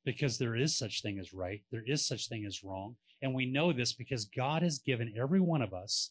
Because 0.04 0.38
there 0.38 0.56
is 0.56 0.76
such 0.76 1.02
thing 1.02 1.18
as 1.18 1.32
right, 1.32 1.62
there 1.70 1.84
is 1.86 2.06
such 2.06 2.28
thing 2.28 2.44
as 2.44 2.62
wrong. 2.62 2.96
And 3.22 3.34
we 3.34 3.46
know 3.46 3.72
this 3.72 3.92
because 3.92 4.24
God 4.24 4.62
has 4.62 4.78
given 4.78 5.14
every 5.18 5.40
one 5.40 5.62
of 5.62 5.72
us 5.72 6.10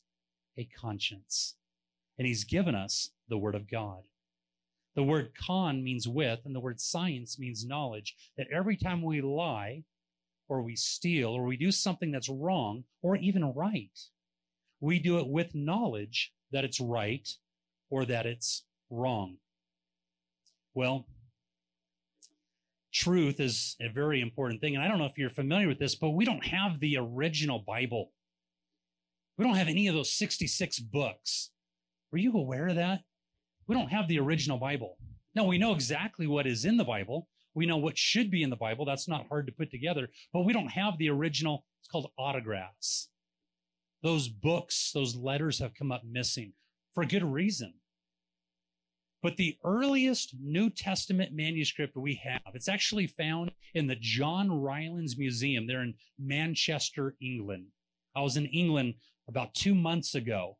a 0.57 0.65
conscience. 0.65 1.55
And 2.17 2.27
he's 2.27 2.43
given 2.43 2.75
us 2.75 3.11
the 3.29 3.37
word 3.37 3.55
of 3.55 3.69
God. 3.69 4.03
The 4.95 5.03
word 5.03 5.31
con 5.35 5.83
means 5.83 6.07
with, 6.07 6.39
and 6.45 6.55
the 6.55 6.59
word 6.59 6.79
science 6.79 7.37
means 7.37 7.65
knowledge. 7.65 8.15
That 8.37 8.47
every 8.51 8.77
time 8.77 9.01
we 9.01 9.21
lie, 9.21 9.83
or 10.47 10.61
we 10.61 10.75
steal 10.75 11.29
or 11.29 11.43
we 11.43 11.57
do 11.57 11.71
something 11.71 12.11
that's 12.11 12.29
wrong 12.29 12.83
or 13.01 13.15
even 13.17 13.53
right, 13.53 13.99
we 14.79 14.99
do 14.99 15.19
it 15.19 15.27
with 15.27 15.55
knowledge 15.55 16.31
that 16.51 16.63
it's 16.63 16.79
right 16.79 17.27
or 17.89 18.05
that 18.05 18.25
it's 18.25 18.63
wrong. 18.89 19.37
Well, 20.73 21.07
truth 22.93 23.39
is 23.39 23.75
a 23.81 23.89
very 23.89 24.21
important 24.21 24.61
thing. 24.61 24.75
And 24.75 24.83
I 24.83 24.87
don't 24.87 24.99
know 24.99 25.05
if 25.05 25.17
you're 25.17 25.29
familiar 25.29 25.67
with 25.67 25.79
this, 25.79 25.95
but 25.95 26.11
we 26.11 26.25
don't 26.25 26.45
have 26.45 26.79
the 26.79 26.97
original 26.97 27.59
Bible. 27.59 28.11
We 29.37 29.45
don't 29.45 29.55
have 29.55 29.67
any 29.67 29.87
of 29.87 29.95
those 29.95 30.11
66 30.13 30.79
books. 30.79 31.51
Were 32.11 32.17
you 32.17 32.33
aware 32.33 32.67
of 32.67 32.75
that? 32.75 33.01
We 33.67 33.75
don't 33.75 33.91
have 33.91 34.07
the 34.07 34.19
original 34.19 34.57
Bible. 34.57 34.97
Now, 35.33 35.45
we 35.45 35.57
know 35.57 35.73
exactly 35.73 36.27
what 36.27 36.47
is 36.47 36.65
in 36.65 36.77
the 36.77 36.83
Bible. 36.83 37.27
We 37.55 37.65
know 37.65 37.77
what 37.77 37.97
should 37.97 38.29
be 38.29 38.43
in 38.43 38.49
the 38.49 38.55
Bible. 38.55 38.85
That's 38.85 39.07
not 39.07 39.27
hard 39.27 39.47
to 39.47 39.53
put 39.53 39.71
together, 39.71 40.09
but 40.33 40.45
we 40.45 40.53
don't 40.53 40.67
have 40.67 40.97
the 40.97 41.09
original. 41.09 41.65
It's 41.81 41.89
called 41.89 42.11
autographs. 42.17 43.09
Those 44.03 44.27
books, 44.27 44.91
those 44.93 45.15
letters 45.15 45.59
have 45.59 45.73
come 45.73 45.91
up 45.91 46.03
missing 46.05 46.53
for 46.93 47.05
good 47.05 47.23
reason. 47.23 47.73
But 49.23 49.37
the 49.37 49.57
earliest 49.63 50.35
New 50.39 50.69
Testament 50.69 51.33
manuscript 51.33 51.95
we 51.95 52.21
have, 52.23 52.53
it's 52.53 52.69
actually 52.69 53.07
found 53.07 53.51
in 53.73 53.87
the 53.87 53.95
John 53.95 54.51
Rylands 54.51 55.17
Museum 55.17 55.65
there 55.65 55.81
in 55.81 55.95
Manchester, 56.19 57.15
England. 57.19 57.65
I 58.15 58.21
was 58.21 58.37
in 58.37 58.45
England 58.45 58.93
about 59.27 59.55
two 59.55 59.73
months 59.73 60.13
ago. 60.13 60.57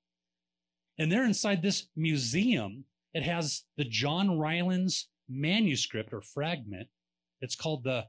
And 0.98 1.12
there 1.12 1.26
inside 1.26 1.62
this 1.62 1.88
museum, 1.96 2.86
it 3.16 3.24
has 3.24 3.64
the 3.78 3.86
John 3.86 4.38
Rylands 4.38 5.08
manuscript 5.30 6.14
or 6.14 6.22
fragment. 6.22 6.90
It's 7.40 7.56
called 7.56 7.86
the 7.86 8.06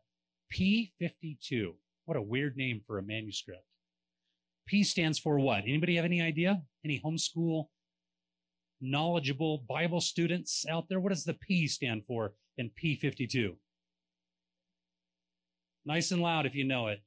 P52. 0.52 1.72
What 2.04 2.16
a 2.16 2.22
weird 2.22 2.56
name 2.56 2.82
for 2.86 2.98
a 2.98 3.02
manuscript. 3.02 3.64
P 4.66 4.82
stands 4.82 5.18
for 5.18 5.38
what? 5.38 5.62
Anybody 5.62 5.94
have 5.94 6.04
any 6.04 6.20
idea? 6.20 6.60
Any 6.84 7.00
homeschool 7.02 7.66
knowledgeable 8.80 9.64
Bible 9.68 10.00
students 10.00 10.66
out 10.68 10.88
there? 10.88 11.00
What 11.00 11.10
does 11.10 11.24
the 11.24 11.34
P 11.34 11.68
stand 11.68 12.02
for 12.06 12.32
in 12.58 12.70
P52? 12.82 13.54
Nice 15.84 16.10
and 16.10 16.20
loud 16.20 16.46
if 16.46 16.54
you 16.56 16.64
know 16.64 16.88
it. 16.88 17.00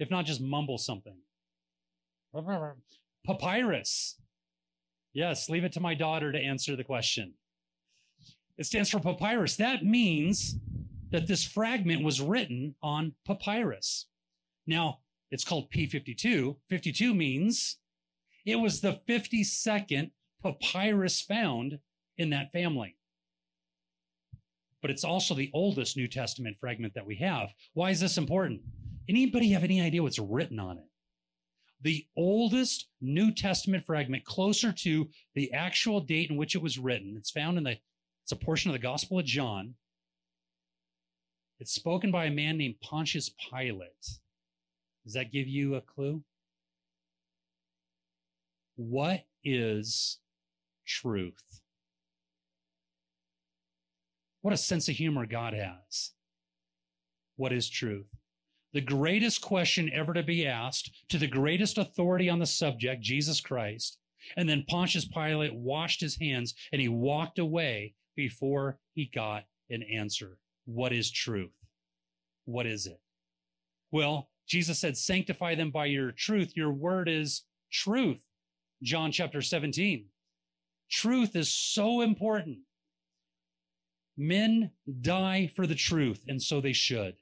If 0.00 0.10
not, 0.10 0.26
just 0.26 0.40
mumble 0.40 0.76
something. 0.76 1.16
Papyrus. 3.24 4.16
Yes, 5.12 5.48
leave 5.48 5.62
it 5.62 5.72
to 5.74 5.80
my 5.80 5.94
daughter 5.94 6.32
to 6.32 6.38
answer 6.38 6.74
the 6.74 6.82
question. 6.82 7.34
It 8.56 8.66
stands 8.66 8.90
for 8.90 9.00
papyrus. 9.00 9.56
That 9.56 9.84
means 9.84 10.56
that 11.10 11.26
this 11.26 11.44
fragment 11.44 12.02
was 12.02 12.20
written 12.20 12.74
on 12.82 13.14
papyrus. 13.26 14.06
Now, 14.66 15.00
it's 15.30 15.44
called 15.44 15.70
P52. 15.70 16.56
52 16.68 17.14
means 17.14 17.78
it 18.44 18.56
was 18.56 18.80
the 18.80 19.00
52nd 19.08 20.10
papyrus 20.42 21.20
found 21.20 21.78
in 22.18 22.30
that 22.30 22.52
family. 22.52 22.96
But 24.80 24.90
it's 24.90 25.04
also 25.04 25.34
the 25.34 25.50
oldest 25.54 25.96
New 25.96 26.08
Testament 26.08 26.56
fragment 26.60 26.94
that 26.94 27.06
we 27.06 27.16
have. 27.16 27.48
Why 27.72 27.90
is 27.90 28.00
this 28.00 28.18
important? 28.18 28.60
Anybody 29.08 29.50
have 29.50 29.64
any 29.64 29.80
idea 29.80 30.02
what's 30.02 30.18
written 30.18 30.60
on 30.60 30.78
it? 30.78 30.84
The 31.80 32.06
oldest 32.16 32.88
New 33.00 33.32
Testament 33.32 33.84
fragment, 33.84 34.24
closer 34.24 34.72
to 34.72 35.08
the 35.34 35.52
actual 35.52 36.00
date 36.00 36.30
in 36.30 36.36
which 36.36 36.54
it 36.54 36.62
was 36.62 36.78
written, 36.78 37.14
it's 37.16 37.30
found 37.30 37.58
in 37.58 37.64
the, 37.64 37.76
it's 38.24 38.32
a 38.32 38.36
portion 38.36 38.70
of 38.70 38.72
the 38.72 38.80
Gospel 38.80 39.18
of 39.18 39.24
John. 39.24 39.74
It's 41.60 41.72
spoken 41.72 42.10
by 42.10 42.24
a 42.24 42.30
man 42.30 42.58
named 42.58 42.80
Pontius 42.80 43.30
Pilate. 43.50 44.18
Does 45.04 45.12
that 45.14 45.30
give 45.30 45.46
you 45.46 45.76
a 45.76 45.80
clue? 45.80 46.22
What 48.76 49.24
is 49.44 50.18
truth. 50.86 51.60
What 54.42 54.54
a 54.54 54.58
sense 54.58 54.88
of 54.88 54.96
humor 54.96 55.26
God 55.26 55.54
has. 55.54 56.12
What 57.36 57.52
is 57.52 57.68
truth? 57.68 58.06
The 58.72 58.80
greatest 58.80 59.40
question 59.40 59.90
ever 59.92 60.12
to 60.14 60.22
be 60.22 60.46
asked 60.46 60.90
to 61.08 61.18
the 61.18 61.26
greatest 61.26 61.78
authority 61.78 62.28
on 62.28 62.38
the 62.38 62.46
subject, 62.46 63.02
Jesus 63.02 63.40
Christ. 63.40 63.98
And 64.36 64.48
then 64.48 64.64
Pontius 64.68 65.04
Pilate 65.04 65.54
washed 65.54 66.00
his 66.00 66.18
hands 66.18 66.54
and 66.72 66.80
he 66.80 66.88
walked 66.88 67.38
away 67.38 67.94
before 68.16 68.78
he 68.94 69.10
got 69.12 69.44
an 69.70 69.82
answer. 69.82 70.38
What 70.66 70.92
is 70.92 71.10
truth? 71.10 71.52
What 72.44 72.66
is 72.66 72.86
it? 72.86 73.00
Well, 73.90 74.28
Jesus 74.46 74.78
said, 74.78 74.96
sanctify 74.96 75.54
them 75.54 75.70
by 75.70 75.86
your 75.86 76.12
truth. 76.12 76.56
Your 76.56 76.72
word 76.72 77.08
is 77.08 77.42
truth. 77.72 78.22
John 78.82 79.12
chapter 79.12 79.40
17. 79.40 80.06
Truth 80.90 81.36
is 81.36 81.52
so 81.52 82.02
important. 82.02 82.58
Men 84.16 84.70
die 85.00 85.50
for 85.56 85.66
the 85.66 85.74
truth, 85.74 86.24
and 86.28 86.40
so 86.40 86.60
they 86.60 86.72
should. 86.72 87.16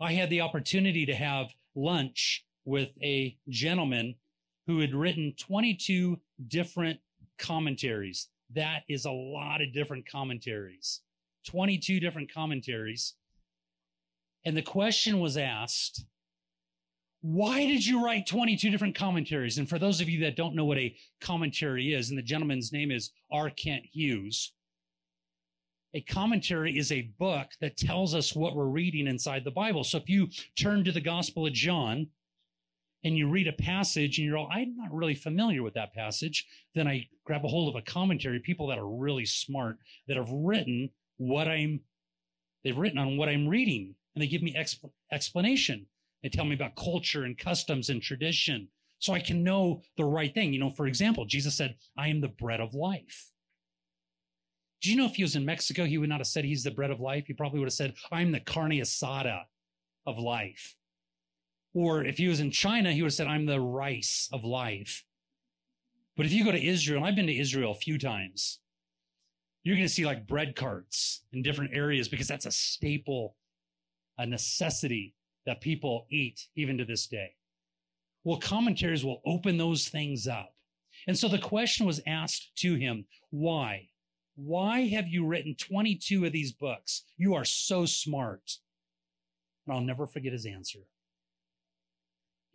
I 0.00 0.12
had 0.12 0.30
the 0.30 0.40
opportunity 0.40 1.06
to 1.06 1.14
have 1.14 1.54
lunch 1.74 2.44
with 2.64 2.90
a 3.02 3.36
gentleman 3.48 4.14
who 4.66 4.80
had 4.80 4.94
written 4.94 5.34
22 5.38 6.20
different 6.46 7.00
commentaries. 7.38 8.28
That 8.54 8.82
is 8.88 9.04
a 9.04 9.10
lot 9.10 9.60
of 9.60 9.72
different 9.72 10.08
commentaries. 10.10 11.00
22 11.46 12.00
different 12.00 12.32
commentaries. 12.32 13.14
And 14.44 14.56
the 14.56 14.62
question 14.62 15.20
was 15.20 15.36
asked 15.36 16.04
why 17.20 17.66
did 17.66 17.84
you 17.84 18.04
write 18.04 18.26
22 18.26 18.70
different 18.70 18.94
commentaries? 18.94 19.58
And 19.58 19.68
for 19.68 19.78
those 19.78 20.00
of 20.00 20.08
you 20.08 20.20
that 20.20 20.36
don't 20.36 20.54
know 20.54 20.64
what 20.64 20.78
a 20.78 20.96
commentary 21.20 21.92
is, 21.92 22.10
and 22.10 22.18
the 22.18 22.22
gentleman's 22.22 22.72
name 22.72 22.92
is 22.92 23.10
R. 23.30 23.50
Kent 23.50 23.86
Hughes, 23.92 24.52
a 25.94 26.00
commentary 26.02 26.78
is 26.78 26.92
a 26.92 27.10
book 27.18 27.48
that 27.60 27.76
tells 27.76 28.14
us 28.14 28.36
what 28.36 28.54
we're 28.54 28.66
reading 28.66 29.06
inside 29.08 29.42
the 29.42 29.50
Bible. 29.50 29.82
So 29.82 29.98
if 29.98 30.08
you 30.08 30.28
turn 30.56 30.84
to 30.84 30.92
the 30.92 31.00
Gospel 31.00 31.46
of 31.46 31.52
John 31.54 32.08
and 33.04 33.16
you 33.16 33.28
read 33.28 33.48
a 33.48 33.52
passage 33.52 34.18
and 34.18 34.26
you're 34.26 34.36
all, 34.36 34.48
I'm 34.50 34.76
not 34.76 34.92
really 34.92 35.14
familiar 35.14 35.62
with 35.62 35.74
that 35.74 35.94
passage, 35.94 36.46
then 36.74 36.88
I 36.88 37.06
grab 37.24 37.44
a 37.44 37.48
hold 37.48 37.74
of 37.74 37.80
a 37.80 37.84
commentary, 37.84 38.40
people 38.40 38.66
that 38.68 38.78
are 38.78 38.88
really 38.88 39.24
smart 39.24 39.78
that 40.08 40.16
have 40.16 40.30
written 40.30 40.90
what 41.16 41.48
I'm, 41.48 41.80
they've 42.64 42.76
written 42.76 42.98
on 42.98 43.16
what 43.16 43.28
I'm 43.28 43.46
reading 43.46 43.94
and 44.14 44.22
they 44.22 44.26
give 44.26 44.42
me 44.42 44.54
exp- 44.54 44.90
explanation. 45.12 45.86
They 46.22 46.28
tell 46.28 46.44
me 46.44 46.56
about 46.56 46.74
culture 46.74 47.24
and 47.24 47.38
customs 47.38 47.88
and 47.88 48.02
tradition 48.02 48.68
so 48.98 49.12
I 49.12 49.20
can 49.20 49.44
know 49.44 49.82
the 49.96 50.04
right 50.04 50.34
thing. 50.34 50.52
You 50.52 50.58
know, 50.58 50.70
for 50.70 50.88
example, 50.88 51.24
Jesus 51.24 51.56
said, 51.56 51.76
I 51.96 52.08
am 52.08 52.20
the 52.20 52.28
bread 52.28 52.60
of 52.60 52.74
life. 52.74 53.30
Do 54.80 54.90
you 54.90 54.96
know 54.96 55.06
if 55.06 55.14
he 55.14 55.22
was 55.22 55.36
in 55.36 55.44
Mexico, 55.44 55.84
he 55.84 55.98
would 55.98 56.08
not 56.08 56.18
have 56.20 56.26
said 56.26 56.44
he's 56.44 56.64
the 56.64 56.70
bread 56.70 56.90
of 56.90 57.00
life? 57.00 57.26
He 57.26 57.32
probably 57.32 57.58
would 57.60 57.66
have 57.66 57.72
said, 57.72 57.94
I'm 58.12 58.32
the 58.32 58.40
carne 58.40 58.72
asada 58.72 59.42
of 60.06 60.18
life. 60.18 60.74
Or 61.74 62.04
if 62.04 62.18
he 62.18 62.28
was 62.28 62.40
in 62.40 62.50
China, 62.50 62.92
he 62.92 63.02
would 63.02 63.08
have 63.08 63.14
said, 63.14 63.26
I'm 63.26 63.46
the 63.46 63.60
rice 63.60 64.28
of 64.32 64.44
life. 64.44 65.04
But 66.16 66.26
if 66.26 66.32
you 66.32 66.44
go 66.44 66.52
to 66.52 66.62
Israel, 66.62 66.98
and 66.98 67.06
I've 67.06 67.16
been 67.16 67.26
to 67.26 67.38
Israel 67.38 67.72
a 67.72 67.74
few 67.74 67.98
times, 67.98 68.60
you're 69.62 69.76
going 69.76 69.86
to 69.86 69.92
see 69.92 70.06
like 70.06 70.26
bread 70.26 70.56
carts 70.56 71.24
in 71.32 71.42
different 71.42 71.74
areas 71.74 72.08
because 72.08 72.26
that's 72.26 72.46
a 72.46 72.50
staple, 72.50 73.36
a 74.16 74.26
necessity 74.26 75.14
that 75.46 75.60
people 75.60 76.06
eat 76.10 76.40
even 76.56 76.78
to 76.78 76.84
this 76.84 77.06
day. 77.06 77.30
Well, 78.24 78.38
commentaries 78.38 79.04
will 79.04 79.20
open 79.24 79.58
those 79.58 79.88
things 79.88 80.26
up. 80.26 80.54
And 81.06 81.16
so 81.16 81.28
the 81.28 81.38
question 81.38 81.86
was 81.86 82.00
asked 82.06 82.50
to 82.56 82.74
him, 82.74 83.06
why? 83.30 83.88
Why 84.36 84.86
have 84.88 85.08
you 85.08 85.26
written 85.26 85.54
22 85.54 86.24
of 86.24 86.32
these 86.32 86.52
books? 86.52 87.04
You 87.16 87.34
are 87.34 87.44
so 87.44 87.86
smart. 87.86 88.58
And 89.66 89.76
I'll 89.76 89.82
never 89.82 90.06
forget 90.06 90.32
his 90.32 90.46
answer. 90.46 90.80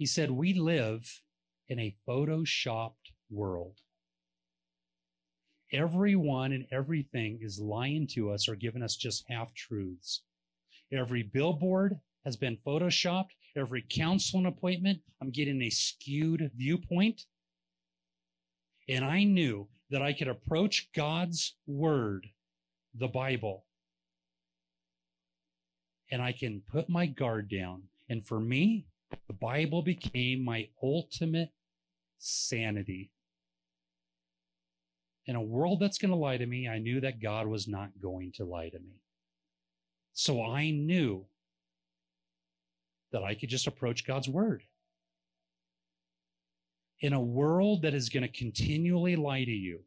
He 0.04 0.08
said, 0.08 0.32
We 0.32 0.54
live 0.54 1.22
in 1.70 1.80
a 1.80 1.96
photoshopped 2.06 3.14
world. 3.32 3.78
Everyone 5.72 6.52
and 6.52 6.66
everything 6.74 7.40
is 7.42 7.58
lying 7.58 8.08
to 8.08 8.30
us 8.30 8.50
or 8.50 8.58
giving 8.58 8.84
us 8.84 8.98
just 8.98 9.24
half 9.30 9.54
truths. 9.54 10.24
Every 10.92 11.24
billboard, 11.24 12.02
has 12.26 12.36
been 12.36 12.58
photoshopped. 12.68 13.30
Every 13.56 13.82
counseling 13.90 14.46
appointment, 14.46 15.00
I'm 15.22 15.30
getting 15.30 15.62
a 15.62 15.70
skewed 15.70 16.52
viewpoint. 16.54 17.22
And 18.90 19.06
I 19.06 19.24
knew 19.24 19.70
that 19.90 20.02
I 20.02 20.12
could 20.12 20.28
approach 20.28 20.90
God's 20.94 21.56
word, 21.66 22.28
the 22.94 23.08
Bible, 23.08 23.64
and 26.12 26.22
I 26.22 26.34
can 26.34 26.62
put 26.70 26.90
my 26.90 27.06
guard 27.06 27.50
down. 27.50 27.84
And 28.10 28.28
for 28.28 28.42
me, 28.42 28.86
the 29.28 29.34
Bible 29.34 29.82
became 29.82 30.44
my 30.44 30.70
ultimate 30.82 31.52
sanity. 32.20 33.12
In 35.26 35.36
a 35.36 35.42
world 35.42 35.80
that's 35.80 35.98
going 35.98 36.12
to 36.12 36.18
lie 36.18 36.38
to 36.38 36.46
me, 36.46 36.68
I 36.68 36.80
knew 36.80 37.00
that 37.02 37.22
God 37.22 37.48
was 37.48 37.68
not 37.68 37.90
going 38.02 38.32
to 38.34 38.46
lie 38.46 38.70
to 38.70 38.80
me. 38.80 39.02
So 40.14 40.44
I 40.44 40.70
knew 40.70 41.26
that 43.12 43.24
I 43.24 43.36
could 43.36 43.50
just 43.50 43.68
approach 43.68 44.06
God's 44.06 44.28
word. 44.28 44.64
In 47.00 47.14
a 47.14 47.22
world 47.22 47.82
that 47.82 47.94
is 47.94 48.10
going 48.10 48.24
to 48.24 48.30
continually 48.30 49.16
lie 49.16 49.44
to 49.44 49.52
you, 49.52 49.80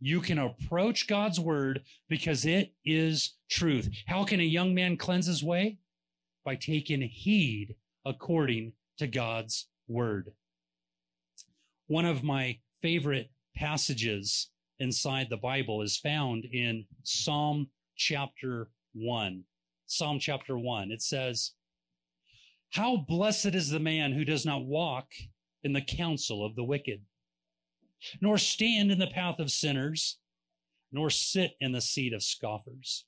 you 0.00 0.20
can 0.20 0.38
approach 0.38 1.06
God's 1.06 1.40
word 1.40 1.82
because 2.08 2.44
it 2.44 2.74
is 2.84 3.34
truth. 3.48 3.88
How 4.06 4.24
can 4.24 4.40
a 4.40 4.44
young 4.44 4.74
man 4.74 4.96
cleanse 4.96 5.26
his 5.26 5.42
way? 5.42 5.78
By 6.44 6.56
taking 6.56 7.00
heed 7.00 7.76
according 8.04 8.72
to 8.98 9.06
God's 9.06 9.68
word. 9.88 10.32
One 11.86 12.04
of 12.04 12.22
my 12.22 12.58
favorite 12.82 13.30
passages 13.56 14.50
inside 14.78 15.28
the 15.30 15.36
Bible 15.36 15.82
is 15.82 15.96
found 15.96 16.44
in 16.44 16.84
Psalm 17.02 17.68
chapter 17.96 18.68
1. 18.94 19.44
Psalm 19.86 20.18
chapter 20.18 20.58
1. 20.58 20.90
It 20.90 21.02
says, 21.02 21.52
How 22.72 22.96
blessed 22.96 23.54
is 23.54 23.70
the 23.70 23.80
man 23.80 24.12
who 24.12 24.24
does 24.24 24.44
not 24.44 24.64
walk 24.64 25.12
in 25.62 25.72
the 25.72 25.80
counsel 25.80 26.44
of 26.44 26.56
the 26.56 26.64
wicked, 26.64 27.02
nor 28.20 28.36
stand 28.36 28.90
in 28.90 28.98
the 28.98 29.06
path 29.06 29.38
of 29.38 29.50
sinners, 29.50 30.18
nor 30.92 31.10
sit 31.10 31.52
in 31.60 31.72
the 31.72 31.80
seat 31.80 32.12
of 32.12 32.22
scoffers. 32.22 33.06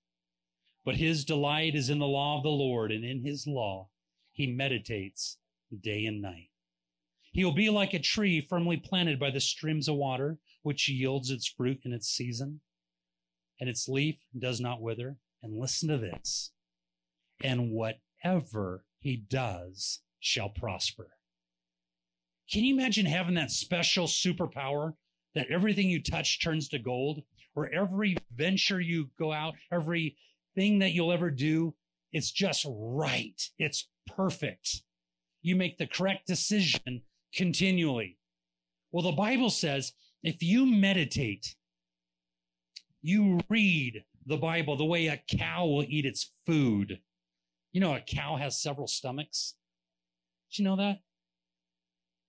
But 0.84 0.96
his 0.96 1.24
delight 1.24 1.74
is 1.74 1.90
in 1.90 1.98
the 1.98 2.06
law 2.06 2.36
of 2.36 2.44
the 2.44 2.48
Lord, 2.48 2.92
and 2.92 3.04
in 3.04 3.24
his 3.24 3.46
law 3.46 3.88
he 4.36 4.46
meditates 4.46 5.38
day 5.80 6.04
and 6.04 6.22
night. 6.22 6.50
He 7.32 7.44
will 7.44 7.54
be 7.54 7.70
like 7.70 7.94
a 7.94 7.98
tree 7.98 8.40
firmly 8.40 8.76
planted 8.76 9.18
by 9.18 9.30
the 9.30 9.40
streams 9.40 9.88
of 9.88 9.96
water, 9.96 10.38
which 10.62 10.88
yields 10.88 11.30
its 11.30 11.48
fruit 11.48 11.80
in 11.84 11.92
its 11.92 12.08
season, 12.08 12.60
and 13.58 13.68
its 13.68 13.88
leaf 13.88 14.16
does 14.38 14.60
not 14.60 14.80
wither. 14.80 15.16
And 15.42 15.58
listen 15.58 15.88
to 15.90 15.98
this. 15.98 16.50
And 17.42 17.70
whatever 17.70 18.84
he 18.98 19.16
does 19.16 20.00
shall 20.18 20.48
prosper. 20.48 21.10
Can 22.50 22.64
you 22.64 22.74
imagine 22.74 23.06
having 23.06 23.34
that 23.34 23.50
special 23.50 24.06
superpower 24.06 24.94
that 25.34 25.50
everything 25.50 25.88
you 25.88 26.02
touch 26.02 26.42
turns 26.42 26.68
to 26.70 26.78
gold, 26.78 27.22
or 27.54 27.70
every 27.70 28.16
venture 28.34 28.80
you 28.80 29.10
go 29.18 29.32
out, 29.32 29.54
every 29.70 30.16
thing 30.54 30.80
that 30.80 30.92
you'll 30.92 31.12
ever 31.12 31.30
do, 31.30 31.74
it's 32.16 32.30
just 32.30 32.64
right. 32.66 33.38
It's 33.58 33.88
perfect. 34.06 34.82
You 35.42 35.54
make 35.54 35.76
the 35.76 35.86
correct 35.86 36.26
decision 36.26 37.02
continually. 37.34 38.16
Well, 38.90 39.02
the 39.02 39.12
Bible 39.12 39.50
says 39.50 39.92
if 40.22 40.42
you 40.42 40.64
meditate, 40.64 41.54
you 43.02 43.40
read 43.50 44.02
the 44.24 44.38
Bible 44.38 44.78
the 44.78 44.84
way 44.86 45.08
a 45.08 45.22
cow 45.38 45.66
will 45.66 45.84
eat 45.86 46.06
its 46.06 46.32
food. 46.46 47.00
You 47.72 47.82
know, 47.82 47.94
a 47.94 48.00
cow 48.00 48.36
has 48.36 48.62
several 48.62 48.86
stomachs. 48.86 49.54
Did 50.50 50.60
you 50.60 50.64
know 50.64 50.76
that? 50.76 51.00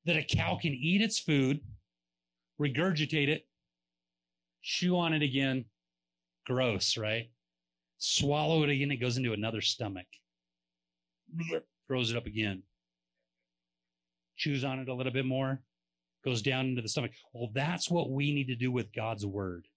That 0.04 0.17
a 0.17 0.23
cow 0.23 0.58
can 0.62 0.73
eat 0.73 1.02
its 1.02 1.17
food, 1.17 1.62
regurgitate 2.60 3.30
it, 3.30 3.47
chew 4.62 4.97
on 4.97 5.13
it 5.13 5.21
again. 5.21 5.63
Gross, 6.45 6.97
right? 6.97 7.30
Swallow 7.97 8.63
it 8.63 8.69
again. 8.69 8.91
It 8.91 8.97
goes 8.97 9.17
into 9.17 9.33
another 9.33 9.62
stomach. 9.62 10.07
Mm-hmm. 11.36 11.57
Throws 11.88 12.12
it 12.12 12.17
up 12.17 12.25
again. 12.25 12.63
Chews 14.38 14.63
on 14.63 14.79
it 14.79 14.89
a 14.89 14.93
little 14.93 15.13
bit 15.13 15.25
more. 15.25 15.62
Goes 16.23 16.41
down 16.41 16.67
into 16.67 16.81
the 16.81 16.89
stomach. 16.89 17.12
Well, 17.33 17.49
that's 17.53 17.89
what 17.89 18.12
we 18.12 18.33
need 18.33 18.47
to 18.47 18.55
do 18.55 18.71
with 18.71 18.93
God's 18.93 19.25
word. 19.25 19.67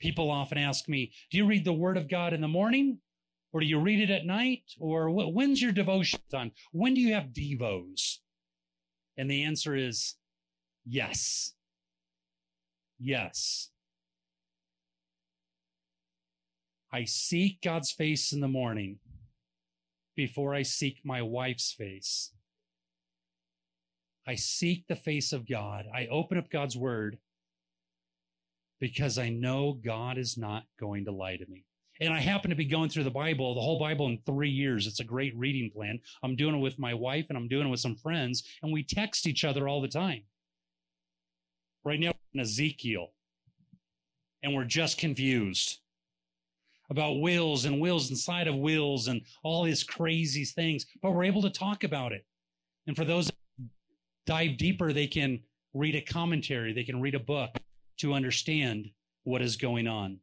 People 0.00 0.30
often 0.30 0.58
ask 0.58 0.88
me, 0.88 1.12
do 1.30 1.38
you 1.38 1.46
read 1.46 1.64
the 1.64 1.72
word 1.72 1.96
of 1.96 2.10
God 2.10 2.32
in 2.32 2.40
the 2.40 2.48
morning? 2.48 2.98
Or 3.52 3.60
do 3.60 3.66
you 3.66 3.78
read 3.78 4.00
it 4.00 4.10
at 4.10 4.24
night? 4.26 4.62
Or 4.80 5.10
when's 5.10 5.60
your 5.60 5.72
devotion 5.72 6.20
time? 6.30 6.52
When 6.72 6.94
do 6.94 7.00
you 7.00 7.14
have 7.14 7.32
devos? 7.32 8.18
And 9.16 9.30
the 9.30 9.44
answer 9.44 9.76
is 9.76 10.14
yes. 10.86 11.52
Yes. 12.98 13.71
I 16.92 17.04
seek 17.04 17.62
God's 17.62 17.90
face 17.90 18.32
in 18.32 18.40
the 18.40 18.48
morning 18.48 18.98
before 20.14 20.54
I 20.54 20.62
seek 20.62 21.00
my 21.04 21.22
wife's 21.22 21.72
face. 21.72 22.32
I 24.26 24.34
seek 24.34 24.86
the 24.86 24.96
face 24.96 25.32
of 25.32 25.48
God. 25.48 25.86
I 25.92 26.06
open 26.06 26.36
up 26.36 26.50
God's 26.50 26.76
word 26.76 27.18
because 28.78 29.18
I 29.18 29.30
know 29.30 29.72
God 29.72 30.18
is 30.18 30.36
not 30.36 30.64
going 30.78 31.06
to 31.06 31.12
lie 31.12 31.36
to 31.36 31.46
me. 31.48 31.64
And 32.00 32.12
I 32.12 32.20
happen 32.20 32.50
to 32.50 32.56
be 32.56 32.64
going 32.64 32.90
through 32.90 33.04
the 33.04 33.10
Bible, 33.10 33.54
the 33.54 33.60
whole 33.60 33.78
Bible 33.78 34.06
in 34.06 34.18
three 34.26 34.50
years. 34.50 34.86
It's 34.86 35.00
a 35.00 35.04
great 35.04 35.36
reading 35.36 35.70
plan. 35.70 36.00
I'm 36.22 36.36
doing 36.36 36.56
it 36.56 36.60
with 36.60 36.78
my 36.78 36.92
wife 36.92 37.26
and 37.28 37.38
I'm 37.38 37.48
doing 37.48 37.66
it 37.66 37.70
with 37.70 37.80
some 37.80 37.96
friends, 37.96 38.42
and 38.62 38.72
we 38.72 38.82
text 38.82 39.26
each 39.26 39.44
other 39.44 39.68
all 39.68 39.80
the 39.80 39.88
time. 39.88 40.22
Right 41.84 42.00
now, 42.00 42.12
in 42.34 42.40
Ezekiel, 42.40 43.12
and 44.42 44.54
we're 44.54 44.64
just 44.64 44.98
confused 44.98 45.78
about 46.92 47.20
wills 47.20 47.64
and 47.64 47.80
wills 47.80 48.10
inside 48.10 48.46
of 48.46 48.54
wills 48.54 49.08
and 49.08 49.22
all 49.42 49.64
these 49.64 49.82
crazy 49.82 50.44
things, 50.44 50.84
but 51.00 51.12
we're 51.12 51.24
able 51.24 51.40
to 51.42 51.50
talk 51.50 51.84
about 51.84 52.12
it. 52.12 52.24
And 52.86 52.94
for 52.94 53.04
those 53.04 53.32
dive 54.26 54.58
deeper, 54.58 54.92
they 54.92 55.06
can 55.06 55.40
read 55.72 55.96
a 55.96 56.02
commentary, 56.02 56.74
they 56.74 56.84
can 56.84 57.00
read 57.00 57.14
a 57.14 57.18
book 57.20 57.56
to 57.98 58.12
understand 58.12 58.90
what 59.24 59.40
is 59.40 59.56
going 59.56 59.88
on. 59.88 60.18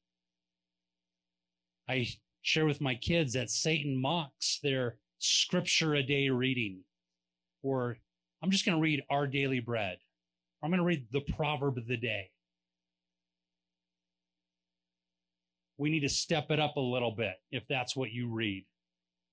I 1.89 2.08
share 2.43 2.67
with 2.67 2.82
my 2.82 2.93
kids 2.93 3.34
that 3.34 3.49
Satan 3.49 3.99
mocks 3.99 4.60
their 4.62 4.97
scripture 5.17 5.95
a 5.95 6.03
day 6.03 6.29
reading, 6.29 6.84
or 7.63 7.97
I'm 8.43 8.51
just 8.51 8.63
going 8.63 8.77
to 8.77 8.82
read 8.82 9.03
our 9.10 9.25
daily 9.25 9.60
bread. 9.60 9.97
or 10.62 10.65
I'm 10.65 10.71
going 10.71 10.79
to 10.79 10.86
read 10.86 11.08
the 11.12 11.34
proverb 11.34 11.79
of 11.79 11.88
the 11.88 11.97
day. 11.97 12.29
We 15.79 15.89
need 15.89 16.01
to 16.01 16.09
step 16.09 16.51
it 16.51 16.59
up 16.59 16.75
a 16.75 16.81
little 16.81 17.11
bit 17.11 17.35
if 17.51 17.63
that's 17.69 17.95
what 17.95 18.11
you 18.11 18.27
read, 18.27 18.65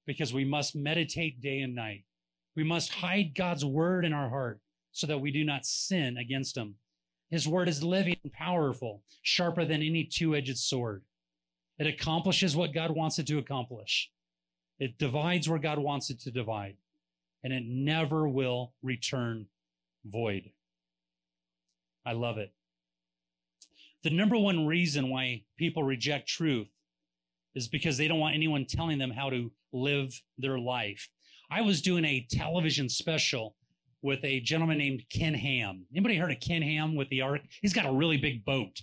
because 0.07 0.33
we 0.33 0.45
must 0.45 0.77
meditate 0.77 1.41
day 1.41 1.59
and 1.59 1.75
night. 1.75 2.05
We 2.55 2.63
must 2.63 2.95
hide 2.95 3.35
God's 3.35 3.65
word 3.65 4.05
in 4.05 4.13
our 4.13 4.31
heart 4.31 4.61
so 4.93 5.09
that 5.09 5.21
we 5.21 5.33
do 5.33 5.45
not 5.45 5.67
sin 5.67 6.17
against 6.17 6.57
him. 6.57 6.77
His 7.31 7.49
word 7.49 7.69
is 7.69 7.83
living 7.83 8.17
and 8.23 8.33
powerful, 8.33 9.03
sharper 9.23 9.65
than 9.65 9.83
any 9.83 10.05
two 10.05 10.37
edged 10.37 10.57
sword. 10.57 11.03
It 11.81 11.89
accomplishes 11.89 12.55
what 12.55 12.73
God 12.73 12.93
wants 12.93 13.19
it 13.19 13.27
to 13.27 13.39
accomplish. 13.39 14.13
It 14.79 14.99
divides 14.99 15.49
where 15.49 15.59
God 15.59 15.81
wants 15.81 16.11
it 16.11 16.21
to 16.21 16.31
divide, 16.31 16.77
and 17.43 17.53
it 17.53 17.65
never 17.67 18.29
will 18.29 18.73
return 18.85 19.47
void. 20.05 20.53
I 22.07 22.13
love 22.13 22.39
it. 22.39 22.53
The 24.07 24.13
number 24.13 24.39
one 24.39 24.69
reason 24.69 25.11
why 25.11 25.43
people 25.59 25.83
reject 25.83 26.29
truth 26.29 26.69
is 27.57 27.67
because 27.67 27.99
they 27.99 28.07
don't 28.07 28.21
want 28.21 28.37
anyone 28.37 28.65
telling 28.65 28.99
them 28.99 29.11
how 29.11 29.31
to 29.31 29.51
live 29.73 30.13
their 30.39 30.61
life. 30.61 31.09
I 31.51 31.63
was 31.63 31.83
doing 31.83 32.05
a 32.05 32.25
television 32.31 32.89
special 32.89 33.57
with 34.03 34.25
a 34.25 34.39
gentleman 34.39 34.79
named 34.79 35.03
Ken 35.11 35.35
Ham. 35.35 35.87
Anybody 35.93 36.15
heard 36.19 36.31
of 36.31 36.39
Ken 36.39 36.63
Ham 36.63 36.95
with 36.95 37.09
the 37.09 37.23
ark? 37.23 37.41
He's 37.61 37.73
got 37.73 37.85
a 37.85 37.93
really 37.93 38.17
big 38.17 38.45
boat. 38.45 38.81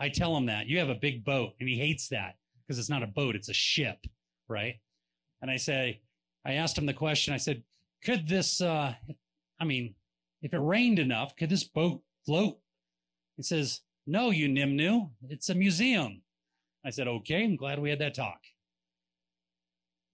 I 0.00 0.08
tell 0.08 0.34
him 0.34 0.46
that 0.46 0.68
you 0.68 0.78
have 0.78 0.88
a 0.88 0.94
big 0.94 1.22
boat 1.22 1.52
and 1.60 1.68
he 1.68 1.76
hates 1.76 2.08
that 2.08 2.36
because 2.66 2.78
it's 2.78 2.88
not 2.88 3.02
a 3.02 3.08
boat, 3.08 3.36
it's 3.36 3.50
a 3.50 3.52
ship, 3.52 3.98
right? 4.48 4.76
And 5.42 5.50
I 5.50 5.58
say, 5.58 6.00
I 6.46 6.54
asked 6.54 6.78
him 6.78 6.86
the 6.86 6.94
question. 6.94 7.34
I 7.34 7.36
said, 7.36 7.62
could 8.02 8.26
this, 8.26 8.62
uh, 8.62 8.94
I 9.60 9.64
mean, 9.66 9.96
if 10.40 10.54
it 10.54 10.60
rained 10.60 10.98
enough, 10.98 11.36
could 11.36 11.50
this 11.50 11.64
boat 11.64 12.00
float? 12.24 12.56
He 13.36 13.42
says, 13.42 13.82
no, 14.06 14.30
you 14.30 14.48
Nimnu, 14.48 15.10
it's 15.28 15.48
a 15.48 15.54
museum. 15.54 16.22
I 16.84 16.90
said, 16.90 17.08
okay, 17.08 17.42
I'm 17.42 17.56
glad 17.56 17.78
we 17.80 17.90
had 17.90 17.98
that 17.98 18.14
talk. 18.14 18.40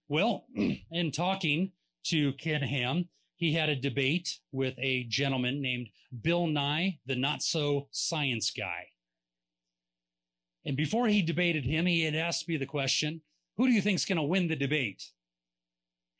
Well, 0.07 0.45
in 0.91 1.11
talking 1.11 1.71
to 2.05 2.33
Ken 2.33 2.61
Ham, 2.61 3.09
he 3.35 3.53
had 3.53 3.69
a 3.69 3.75
debate 3.75 4.39
with 4.51 4.73
a 4.77 5.03
gentleman 5.05 5.61
named 5.61 5.89
Bill 6.21 6.47
Nye, 6.47 6.99
the 7.05 7.15
not 7.15 7.43
so 7.43 7.87
science 7.91 8.51
guy. 8.51 8.87
And 10.65 10.77
before 10.77 11.07
he 11.07 11.21
debated 11.21 11.65
him, 11.65 11.85
he 11.85 12.03
had 12.03 12.15
asked 12.15 12.47
me 12.47 12.57
the 12.57 12.65
question, 12.65 13.21
who 13.57 13.67
do 13.67 13.73
you 13.73 13.81
think 13.81 13.97
is 13.97 14.05
going 14.05 14.17
to 14.17 14.23
win 14.23 14.47
the 14.47 14.55
debate? 14.55 15.03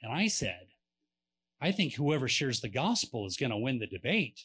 And 0.02 0.12
I 0.12 0.28
said, 0.28 0.68
I 1.62 1.72
think 1.72 1.94
whoever 1.94 2.28
shares 2.28 2.60
the 2.60 2.70
gospel 2.70 3.26
is 3.26 3.38
going 3.38 3.52
to 3.52 3.58
win 3.58 3.80
the 3.80 3.88
debate. 3.88 4.42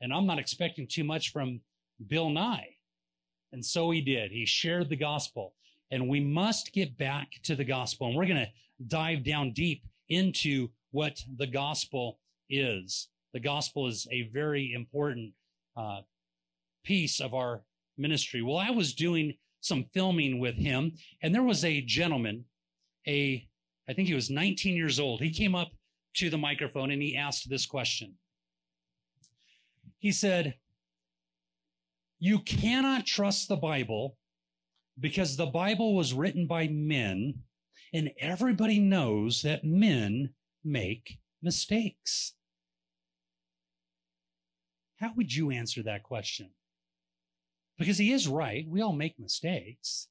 And 0.00 0.12
I'm 0.12 0.26
not 0.26 0.40
expecting 0.40 0.88
too 0.88 1.04
much 1.04 1.30
from 1.30 1.60
Bill 2.06 2.30
Nye. 2.30 2.76
And 3.52 3.64
so 3.64 3.90
he 3.90 4.00
did. 4.00 4.30
He 4.30 4.46
shared 4.46 4.88
the 4.88 4.96
gospel. 4.96 5.54
And 5.90 6.08
we 6.08 6.20
must 6.20 6.72
get 6.72 6.96
back 6.96 7.28
to 7.44 7.54
the 7.54 7.64
gospel. 7.64 8.06
And 8.06 8.16
we're 8.16 8.26
going 8.26 8.46
to 8.46 8.50
dive 8.86 9.24
down 9.24 9.52
deep 9.52 9.84
into 10.08 10.68
what 10.90 11.22
the 11.36 11.46
gospel 11.46 12.18
is. 12.48 13.08
The 13.34 13.40
gospel 13.40 13.86
is 13.86 14.06
a 14.10 14.28
very 14.32 14.72
important 14.74 15.32
uh, 15.76 16.00
piece 16.84 17.20
of 17.20 17.34
our 17.34 17.62
ministry. 17.96 18.42
Well, 18.42 18.56
I 18.56 18.70
was 18.70 18.94
doing 18.94 19.34
some 19.60 19.84
filming 19.94 20.38
with 20.38 20.56
him, 20.56 20.92
and 21.22 21.34
there 21.34 21.42
was 21.42 21.64
a 21.64 21.80
gentleman, 21.82 22.44
a 23.06 23.46
I 23.88 23.94
think 23.94 24.08
he 24.08 24.14
was 24.14 24.30
19 24.30 24.76
years 24.76 25.00
old. 25.00 25.20
He 25.20 25.30
came 25.30 25.54
up 25.54 25.72
to 26.14 26.30
the 26.30 26.38
microphone 26.38 26.90
and 26.90 27.02
he 27.02 27.16
asked 27.16 27.48
this 27.48 27.66
question. 27.66 28.14
He 29.98 30.12
said, 30.12 30.54
You 32.24 32.38
cannot 32.38 33.04
trust 33.04 33.48
the 33.48 33.56
Bible 33.56 34.16
because 35.00 35.36
the 35.36 35.46
Bible 35.46 35.96
was 35.96 36.14
written 36.14 36.46
by 36.46 36.68
men, 36.68 37.34
and 37.92 38.12
everybody 38.16 38.78
knows 38.78 39.42
that 39.42 39.64
men 39.64 40.32
make 40.62 41.18
mistakes. 41.42 42.34
How 44.98 45.10
would 45.16 45.34
you 45.34 45.50
answer 45.50 45.82
that 45.82 46.04
question? 46.04 46.50
Because 47.76 47.98
he 47.98 48.12
is 48.12 48.28
right. 48.28 48.68
We 48.68 48.82
all 48.82 48.92
make 48.92 49.18
mistakes. 49.18 50.06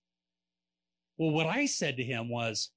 Well, 1.18 1.32
what 1.32 1.48
I 1.48 1.66
said 1.66 1.96
to 1.96 2.04
him 2.04 2.28
was, 2.28 2.72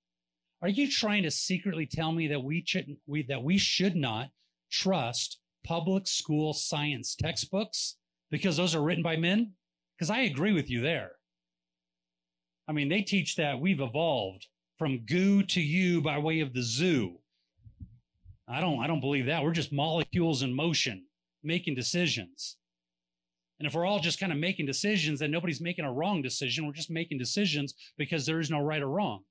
are 0.62 0.68
you 0.68 0.88
trying 0.88 1.24
to 1.24 1.32
secretly 1.32 1.86
tell 1.86 2.12
me 2.12 2.28
that 2.28 2.44
we 2.44 2.62
shouldn't, 2.64 2.98
we, 3.08 3.24
that 3.24 3.42
we 3.42 3.58
should 3.58 3.96
not 3.96 4.30
trust 4.70 5.40
public 5.64 6.06
school 6.06 6.52
science 6.52 7.16
textbooks 7.16 7.96
because 8.30 8.56
those 8.56 8.74
are 8.74 8.82
written 8.82 9.02
by 9.02 9.16
men? 9.16 9.52
Because 9.96 10.10
I 10.10 10.20
agree 10.20 10.52
with 10.52 10.70
you 10.70 10.80
there. 10.80 11.12
I 12.66 12.72
mean, 12.72 12.88
they 12.88 13.02
teach 13.02 13.36
that 13.36 13.60
we've 13.60 13.80
evolved 13.80 14.46
from 14.78 15.04
goo 15.06 15.42
to 15.42 15.60
you 15.60 16.00
by 16.00 16.18
way 16.18 16.40
of 16.40 16.52
the 16.52 16.62
zoo. 16.62 17.18
I 18.48 18.60
don't, 18.60 18.82
I 18.82 18.86
don't 18.86 19.00
believe 19.00 19.26
that. 19.26 19.42
We're 19.42 19.52
just 19.52 19.72
molecules 19.72 20.42
in 20.42 20.54
motion, 20.54 21.06
making 21.42 21.74
decisions. 21.74 22.56
And 23.58 23.66
if 23.66 23.74
we're 23.74 23.86
all 23.86 24.00
just 24.00 24.20
kind 24.20 24.32
of 24.32 24.38
making 24.38 24.66
decisions, 24.66 25.20
then 25.20 25.30
nobody's 25.30 25.60
making 25.60 25.84
a 25.84 25.92
wrong 25.92 26.22
decision. 26.22 26.66
We're 26.66 26.72
just 26.72 26.90
making 26.90 27.18
decisions 27.18 27.74
because 27.96 28.26
there 28.26 28.40
is 28.40 28.50
no 28.50 28.60
right 28.60 28.82
or 28.82 28.88
wrong. 28.88 29.22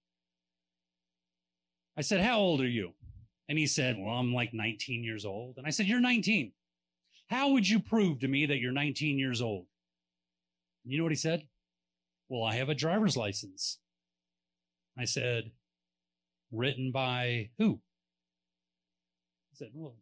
I 1.98 2.02
said, 2.02 2.22
How 2.22 2.40
old 2.40 2.62
are 2.62 2.68
you? 2.68 2.94
And 3.50 3.58
he 3.58 3.68
said, 3.68 3.98
Well, 4.00 4.16
I'm 4.16 4.34
like 4.34 4.54
19 4.54 5.04
years 5.04 5.26
old. 5.26 5.58
And 5.58 5.68
I 5.68 5.70
said, 5.70 5.86
You're 5.86 6.00
19. 6.00 6.52
How 7.30 7.50
would 7.50 7.68
you 7.68 7.80
prove 7.80 8.20
to 8.20 8.28
me 8.28 8.46
that 8.46 8.60
you're 8.60 8.72
19 8.72 9.18
years 9.18 9.42
old? 9.42 9.66
You 10.86 10.98
know 10.98 11.04
what 11.04 11.12
he 11.12 11.18
said? 11.18 11.48
Well, 12.30 12.44
I 12.44 12.56
have 12.56 12.70
a 12.70 12.76
driver's 12.76 13.18
license. 13.18 13.80
I 14.98 15.06
said, 15.06 15.52
Written 16.52 16.92
by 16.92 17.50
who? 17.58 17.80
He 19.52 19.56
said, 19.56 19.70
Well, 19.74 19.96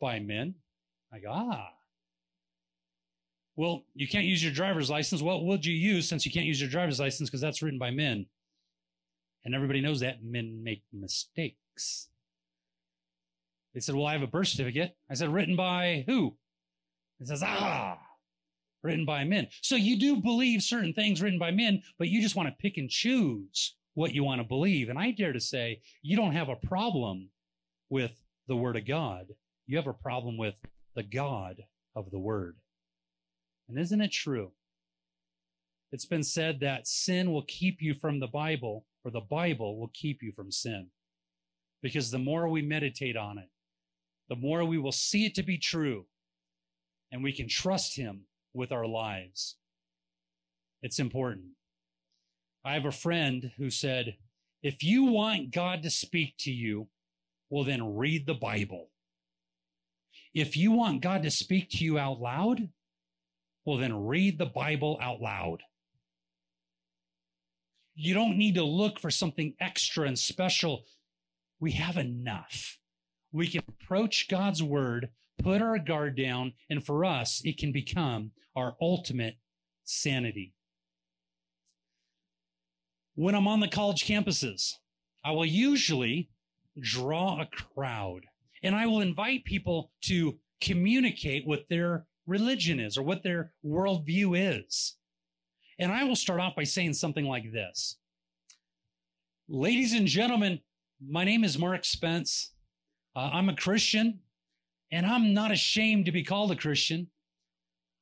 by 0.00 0.18
men. 0.18 0.54
I 1.12 1.20
go, 1.20 1.30
Ah. 1.30 1.70
Well, 3.54 3.84
you 3.94 4.06
can't 4.06 4.26
use 4.26 4.42
your 4.42 4.52
driver's 4.52 4.90
license. 4.90 5.22
What 5.22 5.44
would 5.44 5.64
you 5.64 5.74
use 5.74 6.08
since 6.08 6.26
you 6.26 6.32
can't 6.32 6.46
use 6.46 6.60
your 6.60 6.68
driver's 6.68 7.00
license 7.00 7.30
because 7.30 7.40
that's 7.40 7.62
written 7.62 7.78
by 7.78 7.90
men? 7.90 8.26
And 9.44 9.54
everybody 9.54 9.80
knows 9.80 10.00
that 10.00 10.24
men 10.24 10.62
make 10.62 10.82
mistakes. 10.92 12.08
They 13.76 13.80
said, 13.80 13.94
Well, 13.94 14.06
I 14.06 14.14
have 14.14 14.22
a 14.22 14.26
birth 14.26 14.48
certificate. 14.48 14.96
I 15.10 15.14
said, 15.14 15.28
Written 15.28 15.54
by 15.54 16.04
who? 16.06 16.34
He 17.18 17.26
says, 17.26 17.42
Ah, 17.44 17.98
written 18.82 19.04
by 19.04 19.22
men. 19.24 19.48
So 19.60 19.76
you 19.76 19.98
do 19.98 20.16
believe 20.16 20.62
certain 20.62 20.94
things 20.94 21.20
written 21.20 21.38
by 21.38 21.50
men, 21.50 21.82
but 21.98 22.08
you 22.08 22.22
just 22.22 22.36
want 22.36 22.48
to 22.48 22.54
pick 22.58 22.78
and 22.78 22.88
choose 22.88 23.76
what 23.92 24.14
you 24.14 24.24
want 24.24 24.40
to 24.40 24.48
believe. 24.48 24.88
And 24.88 24.98
I 24.98 25.10
dare 25.10 25.34
to 25.34 25.40
say, 25.40 25.82
you 26.00 26.16
don't 26.16 26.32
have 26.32 26.48
a 26.48 26.56
problem 26.56 27.28
with 27.90 28.12
the 28.48 28.56
Word 28.56 28.76
of 28.76 28.86
God. 28.86 29.26
You 29.66 29.76
have 29.76 29.86
a 29.86 29.92
problem 29.92 30.38
with 30.38 30.54
the 30.94 31.02
God 31.02 31.62
of 31.94 32.10
the 32.10 32.18
Word. 32.18 32.56
And 33.68 33.78
isn't 33.78 34.00
it 34.00 34.10
true? 34.10 34.52
It's 35.92 36.06
been 36.06 36.22
said 36.22 36.60
that 36.60 36.88
sin 36.88 37.30
will 37.30 37.44
keep 37.46 37.82
you 37.82 37.92
from 37.92 38.20
the 38.20 38.26
Bible, 38.26 38.86
or 39.04 39.10
the 39.10 39.20
Bible 39.20 39.78
will 39.78 39.90
keep 39.92 40.22
you 40.22 40.32
from 40.32 40.50
sin. 40.50 40.88
Because 41.82 42.10
the 42.10 42.18
more 42.18 42.48
we 42.48 42.62
meditate 42.62 43.18
on 43.18 43.36
it, 43.36 43.50
the 44.28 44.36
more 44.36 44.64
we 44.64 44.78
will 44.78 44.92
see 44.92 45.26
it 45.26 45.34
to 45.36 45.42
be 45.42 45.58
true, 45.58 46.06
and 47.12 47.22
we 47.22 47.32
can 47.32 47.48
trust 47.48 47.96
Him 47.96 48.22
with 48.54 48.72
our 48.72 48.86
lives. 48.86 49.56
It's 50.82 50.98
important. 50.98 51.46
I 52.64 52.74
have 52.74 52.84
a 52.84 52.92
friend 52.92 53.52
who 53.56 53.70
said, 53.70 54.16
if 54.62 54.82
you 54.82 55.04
want 55.04 55.52
God 55.52 55.82
to 55.84 55.90
speak 55.90 56.34
to 56.40 56.50
you, 56.50 56.88
well, 57.50 57.64
then 57.64 57.94
read 57.94 58.26
the 58.26 58.34
Bible. 58.34 58.90
If 60.34 60.56
you 60.56 60.72
want 60.72 61.00
God 61.00 61.22
to 61.22 61.30
speak 61.30 61.70
to 61.70 61.84
you 61.84 61.98
out 61.98 62.20
loud, 62.20 62.68
well, 63.64 63.78
then 63.78 64.06
read 64.06 64.38
the 64.38 64.46
Bible 64.46 64.98
out 65.00 65.20
loud. 65.20 65.62
You 67.94 68.14
don't 68.14 68.36
need 68.36 68.56
to 68.56 68.64
look 68.64 68.98
for 68.98 69.10
something 69.10 69.54
extra 69.60 70.06
and 70.06 70.18
special. 70.18 70.84
We 71.60 71.72
have 71.72 71.96
enough. 71.96 72.78
We 73.32 73.48
can 73.48 73.62
approach 73.68 74.28
God's 74.28 74.62
word, 74.62 75.10
put 75.38 75.62
our 75.62 75.78
guard 75.78 76.16
down, 76.16 76.54
and 76.70 76.84
for 76.84 77.04
us, 77.04 77.42
it 77.44 77.58
can 77.58 77.72
become 77.72 78.32
our 78.54 78.76
ultimate 78.80 79.36
sanity. 79.84 80.54
When 83.14 83.34
I'm 83.34 83.48
on 83.48 83.60
the 83.60 83.68
college 83.68 84.06
campuses, 84.06 84.72
I 85.24 85.32
will 85.32 85.46
usually 85.46 86.30
draw 86.80 87.40
a 87.40 87.46
crowd 87.46 88.22
and 88.62 88.74
I 88.74 88.86
will 88.86 89.00
invite 89.00 89.44
people 89.44 89.90
to 90.02 90.38
communicate 90.60 91.46
what 91.46 91.66
their 91.68 92.06
religion 92.26 92.80
is 92.80 92.98
or 92.98 93.02
what 93.02 93.22
their 93.22 93.52
worldview 93.64 94.60
is. 94.60 94.96
And 95.78 95.92
I 95.92 96.04
will 96.04 96.16
start 96.16 96.40
off 96.40 96.56
by 96.56 96.64
saying 96.64 96.94
something 96.94 97.26
like 97.26 97.52
this. 97.52 97.96
Ladies 99.48 99.92
and 99.92 100.06
gentlemen, 100.06 100.60
my 101.06 101.24
name 101.24 101.44
is 101.44 101.58
Mark 101.58 101.84
Spence. 101.84 102.52
Uh, 103.16 103.30
I'm 103.32 103.48
a 103.48 103.56
Christian 103.56 104.20
and 104.92 105.06
I'm 105.06 105.32
not 105.32 105.50
ashamed 105.50 106.04
to 106.04 106.12
be 106.12 106.22
called 106.22 106.52
a 106.52 106.56
Christian. 106.56 107.08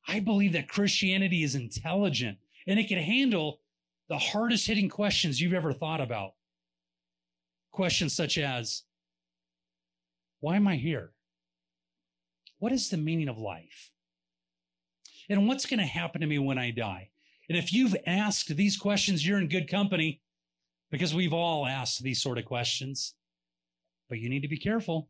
I 0.09 0.19
believe 0.19 0.53
that 0.55 0.69
Christianity 0.69 1.45
is 1.45 1.55
intelligent 1.55 2.37
and 2.67 2.81
it 2.81 2.89
can 2.89 2.99
handle 2.99 3.61
the 4.09 4.19
hardest 4.19 4.67
hitting 4.67 4.89
questions 4.89 5.41
you've 5.41 5.55
ever 5.55 5.73
thought 5.73 6.01
about. 6.01 6.33
Questions 7.71 8.13
such 8.13 8.39
as, 8.39 8.83
why 10.41 10.57
am 10.57 10.67
I 10.67 10.77
here? 10.77 11.13
What 12.59 12.73
is 12.73 12.91
the 12.91 12.97
meaning 12.97 13.29
of 13.29 13.39
life? 13.39 13.93
And 15.31 15.47
what's 15.47 15.65
going 15.65 15.81
to 15.81 15.87
happen 15.87 16.21
to 16.21 16.27
me 16.27 16.39
when 16.39 16.59
I 16.59 16.71
die? 16.71 17.11
And 17.49 17.57
if 17.57 17.73
you've 17.73 17.97
asked 18.07 18.55
these 18.57 18.77
questions, 18.77 19.27
you're 19.27 19.39
in 19.39 19.49
good 19.49 19.71
company 19.71 20.23
because 20.91 21.15
we've 21.15 21.33
all 21.33 21.67
asked 21.67 22.03
these 22.03 22.21
sort 22.21 22.39
of 22.39 22.45
questions. 22.45 23.15
But 24.15 24.21
you 24.21 24.31
need 24.31 24.43
to 24.43 24.49
be 24.49 24.57
careful 24.57 25.09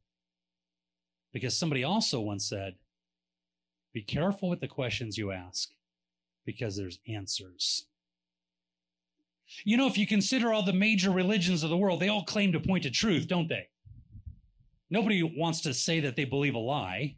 because 1.34 1.54
somebody 1.54 1.84
also 1.84 2.22
once 2.22 2.48
said, 2.48 2.76
be 3.92 4.00
careful 4.00 4.48
with 4.48 4.60
the 4.60 4.66
questions 4.66 5.18
you 5.18 5.30
ask 5.30 5.68
because 6.46 6.74
there's 6.74 7.00
answers. 7.06 7.86
You 9.62 9.76
know, 9.76 9.86
if 9.86 9.98
you 9.98 10.06
consider 10.06 10.54
all 10.54 10.62
the 10.62 10.72
major 10.72 11.10
religions 11.10 11.62
of 11.62 11.68
the 11.68 11.76
world, 11.76 12.00
they 12.00 12.08
all 12.08 12.24
claim 12.24 12.52
to 12.52 12.60
point 12.60 12.84
to 12.84 12.90
truth, 12.90 13.28
don't 13.28 13.46
they? 13.46 13.68
Nobody 14.88 15.22
wants 15.22 15.60
to 15.60 15.74
say 15.74 16.00
that 16.00 16.16
they 16.16 16.24
believe 16.24 16.54
a 16.54 16.58
lie. 16.58 17.16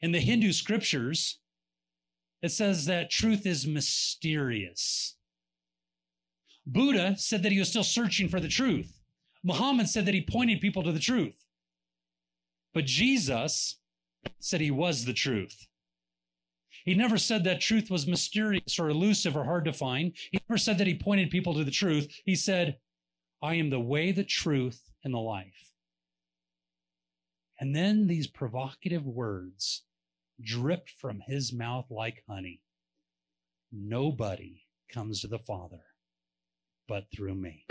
In 0.00 0.12
the 0.12 0.20
Hindu 0.20 0.52
scriptures, 0.52 1.40
it 2.42 2.50
says 2.50 2.86
that 2.86 3.10
truth 3.10 3.44
is 3.44 3.66
mysterious. 3.66 5.16
Buddha 6.64 7.16
said 7.18 7.42
that 7.42 7.50
he 7.50 7.58
was 7.58 7.70
still 7.70 7.82
searching 7.82 8.28
for 8.28 8.38
the 8.38 8.46
truth. 8.46 9.00
Muhammad 9.44 9.88
said 9.88 10.06
that 10.06 10.14
he 10.14 10.22
pointed 10.22 10.60
people 10.60 10.82
to 10.82 10.92
the 10.92 10.98
truth. 10.98 11.44
But 12.72 12.86
Jesus 12.86 13.76
said 14.40 14.60
he 14.60 14.70
was 14.70 15.04
the 15.04 15.12
truth. 15.12 15.68
He 16.84 16.94
never 16.94 17.18
said 17.18 17.44
that 17.44 17.60
truth 17.60 17.90
was 17.90 18.06
mysterious 18.06 18.78
or 18.78 18.88
elusive 18.88 19.36
or 19.36 19.44
hard 19.44 19.64
to 19.66 19.72
find. 19.72 20.12
He 20.32 20.40
never 20.48 20.58
said 20.58 20.78
that 20.78 20.86
he 20.86 20.98
pointed 20.98 21.30
people 21.30 21.54
to 21.54 21.64
the 21.64 21.70
truth. 21.70 22.12
He 22.24 22.34
said, 22.34 22.78
I 23.42 23.54
am 23.54 23.70
the 23.70 23.80
way, 23.80 24.10
the 24.12 24.24
truth, 24.24 24.90
and 25.04 25.14
the 25.14 25.18
life. 25.18 25.72
And 27.60 27.76
then 27.76 28.06
these 28.06 28.26
provocative 28.26 29.06
words 29.06 29.82
dripped 30.42 30.90
from 30.90 31.20
his 31.26 31.52
mouth 31.52 31.86
like 31.90 32.24
honey. 32.28 32.62
Nobody 33.70 34.64
comes 34.92 35.20
to 35.20 35.28
the 35.28 35.38
Father 35.38 35.82
but 36.86 37.06
through 37.14 37.34
me. 37.34 37.66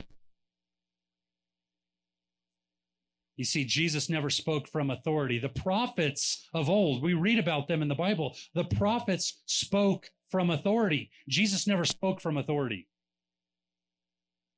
You 3.35 3.45
see, 3.45 3.65
Jesus 3.65 4.09
never 4.09 4.29
spoke 4.29 4.67
from 4.67 4.91
authority. 4.91 5.39
The 5.39 5.49
prophets 5.49 6.47
of 6.53 6.69
old, 6.69 7.01
we 7.01 7.13
read 7.13 7.39
about 7.39 7.67
them 7.67 7.81
in 7.81 7.87
the 7.87 7.95
Bible. 7.95 8.35
The 8.53 8.65
prophets 8.65 9.41
spoke 9.47 10.09
from 10.29 10.51
authority. 10.51 11.09
Jesus 11.27 11.65
never 11.65 11.85
spoke 11.85 12.21
from 12.21 12.37
authority. 12.37 12.87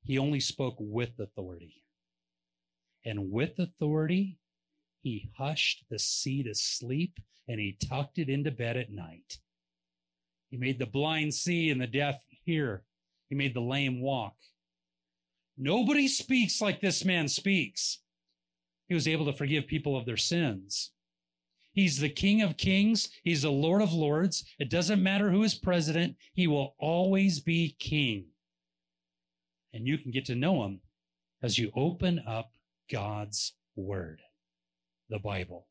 He 0.02 0.18
only 0.18 0.40
spoke 0.40 0.76
with 0.78 1.18
authority. 1.18 1.82
And 3.04 3.30
with 3.30 3.58
authority, 3.58 4.38
he 5.02 5.30
hushed 5.38 5.84
the 5.88 5.98
sea 5.98 6.42
to 6.42 6.54
sleep 6.54 7.18
and 7.48 7.60
he 7.60 7.78
tucked 7.88 8.18
it 8.18 8.28
into 8.28 8.50
bed 8.50 8.76
at 8.76 8.90
night. 8.90 9.38
He 10.50 10.56
made 10.56 10.78
the 10.78 10.86
blind 10.86 11.34
see 11.34 11.70
and 11.70 11.80
the 11.80 11.86
deaf 11.86 12.22
hear. 12.44 12.82
He 13.28 13.34
made 13.34 13.54
the 13.54 13.60
lame 13.60 14.00
walk. 14.00 14.34
Nobody 15.56 16.08
speaks 16.08 16.60
like 16.60 16.80
this 16.80 17.04
man 17.04 17.28
speaks. 17.28 18.00
He 18.88 18.94
was 18.94 19.08
able 19.08 19.24
to 19.26 19.32
forgive 19.32 19.66
people 19.66 19.96
of 19.96 20.06
their 20.06 20.16
sins. 20.16 20.92
He's 21.72 21.98
the 21.98 22.08
King 22.08 22.40
of 22.40 22.56
Kings. 22.56 23.10
He's 23.22 23.42
the 23.42 23.50
Lord 23.50 23.82
of 23.82 23.92
Lords. 23.92 24.44
It 24.58 24.70
doesn't 24.70 25.02
matter 25.02 25.30
who 25.30 25.42
is 25.42 25.54
president. 25.54 26.16
He 26.32 26.46
will 26.46 26.74
always 26.78 27.40
be 27.40 27.76
king. 27.78 28.26
And 29.74 29.86
you 29.86 29.98
can 29.98 30.10
get 30.10 30.24
to 30.26 30.34
know 30.34 30.64
him 30.64 30.80
as 31.42 31.58
you 31.58 31.70
open 31.74 32.22
up 32.26 32.50
God's 32.90 33.52
word, 33.74 34.22
the 35.10 35.18
Bible, 35.18 35.66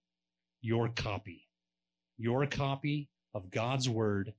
your 0.62 0.90
copy. 0.90 1.48
Your 2.18 2.46
copy 2.46 3.10
of 3.34 3.50
God's 3.50 3.90
word 3.90 4.34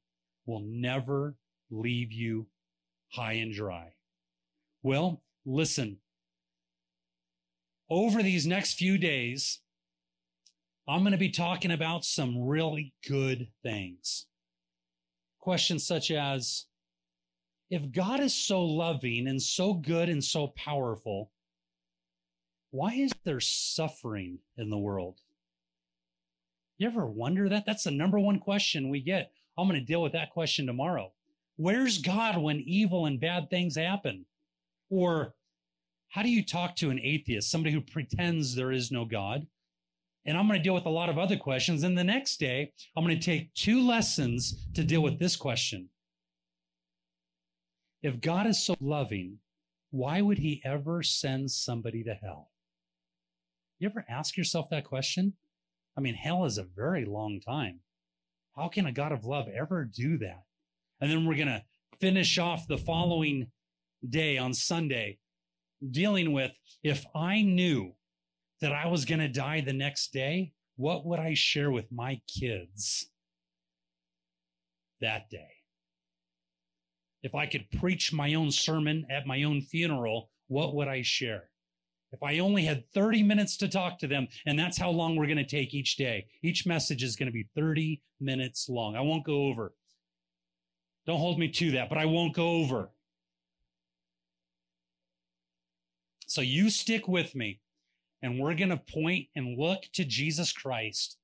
will 0.47 0.63
never 0.65 1.35
leave 1.71 2.13
you 2.13 2.47
high 3.11 3.35
and 3.35 3.53
dry. 3.53 3.93
Well, 4.83 5.23
listen. 5.45 5.99
Over 7.89 8.23
these 8.23 8.47
next 8.47 8.75
few 8.75 8.99
days, 8.99 9.61
I'm 10.89 11.01
going 11.01 11.13
to 11.13 11.19
be 11.19 11.31
talking 11.31 11.71
about 11.71 12.05
some 12.05 12.47
really 12.47 12.93
good 13.09 13.49
things. 13.63 14.27
Questions 15.39 15.87
such 15.87 16.11
as 16.11 16.67
if 17.71 17.93
God 17.93 18.21
is 18.21 18.35
so 18.35 18.65
loving 18.65 19.29
and 19.29 19.41
so 19.41 19.75
good 19.75 20.09
and 20.09 20.23
so 20.23 20.49
powerful, 20.49 21.31
why 22.71 22.95
is 22.95 23.13
there 23.25 23.41
suffering 23.41 24.41
in 24.57 24.69
the 24.69 24.79
world? 24.79 25.21
You 26.79 26.89
ever 26.89 27.07
wonder 27.07 27.49
that? 27.49 27.67
That's 27.67 27.85
the 27.85 27.93
number 27.93 28.19
one 28.19 28.41
question 28.41 28.89
we 28.89 29.01
get. 29.01 29.31
I'm 29.57 29.69
going 29.69 29.81
to 29.81 29.87
deal 29.87 30.03
with 30.03 30.13
that 30.13 30.31
question 30.31 30.67
tomorrow. 30.67 31.13
Where's 31.57 31.99
God 31.99 32.37
when 32.37 32.61
evil 32.67 33.07
and 33.07 33.21
bad 33.21 33.49
things 33.49 33.77
happen? 33.77 34.27
Or 34.91 35.36
how 36.17 36.23
do 36.23 36.31
you 36.31 36.43
talk 36.43 36.75
to 36.75 36.89
an 36.89 36.99
atheist, 36.99 37.51
somebody 37.51 37.75
who 37.75 37.81
pretends 37.83 38.55
there 38.55 38.73
is 38.73 38.91
no 38.91 39.05
God? 39.05 39.47
And 40.25 40.39
I'm 40.39 40.49
going 40.49 40.59
to 40.59 40.65
deal 40.65 40.73
with 40.73 40.87
a 40.87 40.89
lot 40.89 41.11
of 41.11 41.19
other 41.19 41.37
questions. 41.37 41.83
And 41.83 41.97
the 41.97 42.05
next 42.05 42.41
day, 42.41 42.73
I'm 42.97 43.05
going 43.05 43.21
to 43.21 43.23
take 43.23 43.53
two 43.53 43.87
lessons 43.87 44.67
to 44.73 44.83
deal 44.83 45.03
with 45.03 45.19
this 45.19 45.37
question. 45.37 45.91
If 48.03 48.23
God 48.23 48.47
is 48.47 48.65
so 48.65 48.77
loving, 48.81 49.41
why 49.91 50.23
would 50.23 50.39
he 50.39 50.63
ever 50.65 51.03
send 51.03 51.51
somebody 51.51 52.03
to 52.05 52.15
hell? 52.15 52.51
You 53.79 53.91
ever 53.91 54.07
ask 54.09 54.39
yourself 54.39 54.71
that 54.71 54.87
question? 54.87 55.35
I 55.99 56.01
mean, 56.01 56.15
hell 56.15 56.47
is 56.47 56.57
a 56.57 56.65
very 56.65 57.05
long 57.05 57.41
time. 57.41 57.81
How 58.57 58.69
can 58.69 58.87
a 58.87 58.93
God 58.93 59.13
of 59.13 59.27
love 59.27 59.49
ever 59.49 59.85
do 59.85 60.17
that? 60.17 60.45
And 60.99 61.11
then 61.11 61.27
we're 61.27 61.37
going 61.37 61.49
to 61.49 61.65
finish 62.01 62.39
off 62.39 62.67
the 62.67 62.79
following 62.79 63.49
day 64.09 64.39
on 64.39 64.55
Sunday 64.55 65.19
dealing 65.91 66.33
with 66.33 66.53
if 66.83 67.05
I 67.15 67.43
knew 67.43 67.93
that 68.61 68.73
I 68.73 68.87
was 68.87 69.05
going 69.05 69.21
to 69.21 69.29
die 69.29 69.61
the 69.61 69.73
next 69.73 70.13
day, 70.13 70.53
what 70.77 71.07
would 71.07 71.19
I 71.19 71.35
share 71.35 71.71
with 71.71 71.91
my 71.91 72.21
kids 72.27 73.11
that 75.01 75.29
day? 75.31 75.49
If 77.23 77.35
I 77.35 77.47
could 77.47 77.71
preach 77.81 78.13
my 78.13 78.35
own 78.35 78.51
sermon 78.51 79.07
at 79.11 79.27
my 79.27 79.43
own 79.43 79.61
funeral, 79.61 80.31
what 80.49 80.75
would 80.75 80.89
I 80.89 81.03
share? 81.03 81.51
If 82.13 82.23
I 82.23 82.39
only 82.39 82.65
had 82.65 82.89
30 82.93 83.23
minutes 83.23 83.57
to 83.59 83.69
talk 83.69 83.99
to 83.99 84.07
them, 84.07 84.29
and 84.47 84.59
that's 84.59 84.79
how 84.79 84.91
long 84.91 85.17
we're 85.17 85.27
going 85.27 85.37
to 85.39 85.45
take 85.45 85.75
each 85.75 85.97
day, 85.97 86.27
each 86.43 86.67
message 86.67 87.03
is 87.03 87.17
going 87.17 87.27
to 87.27 87.33
be 87.33 87.49
30 87.55 88.01
minutes 88.21 88.69
long. 88.69 88.97
I 88.97 89.01
won't 89.01 89.25
go 89.25 89.47
over. 89.47 89.75
Don't 91.07 91.19
hold 91.19 91.39
me 91.39 91.49
to 91.49 91.73
that, 91.73 91.89
but 91.89 91.99
I 91.99 92.05
won't 92.05 92.35
go 92.35 92.49
over. 92.49 92.91
So 96.27 96.41
you 96.41 96.71
stick 96.71 97.07
with 97.07 97.35
me 97.35 97.61
and 98.21 98.41
we're 98.41 98.55
going 98.55 98.71
to 98.71 98.77
point 98.77 99.29
and 99.37 99.59
look 99.59 99.85
to 99.95 100.05
Jesus 100.05 100.53
Christ. 100.53 101.17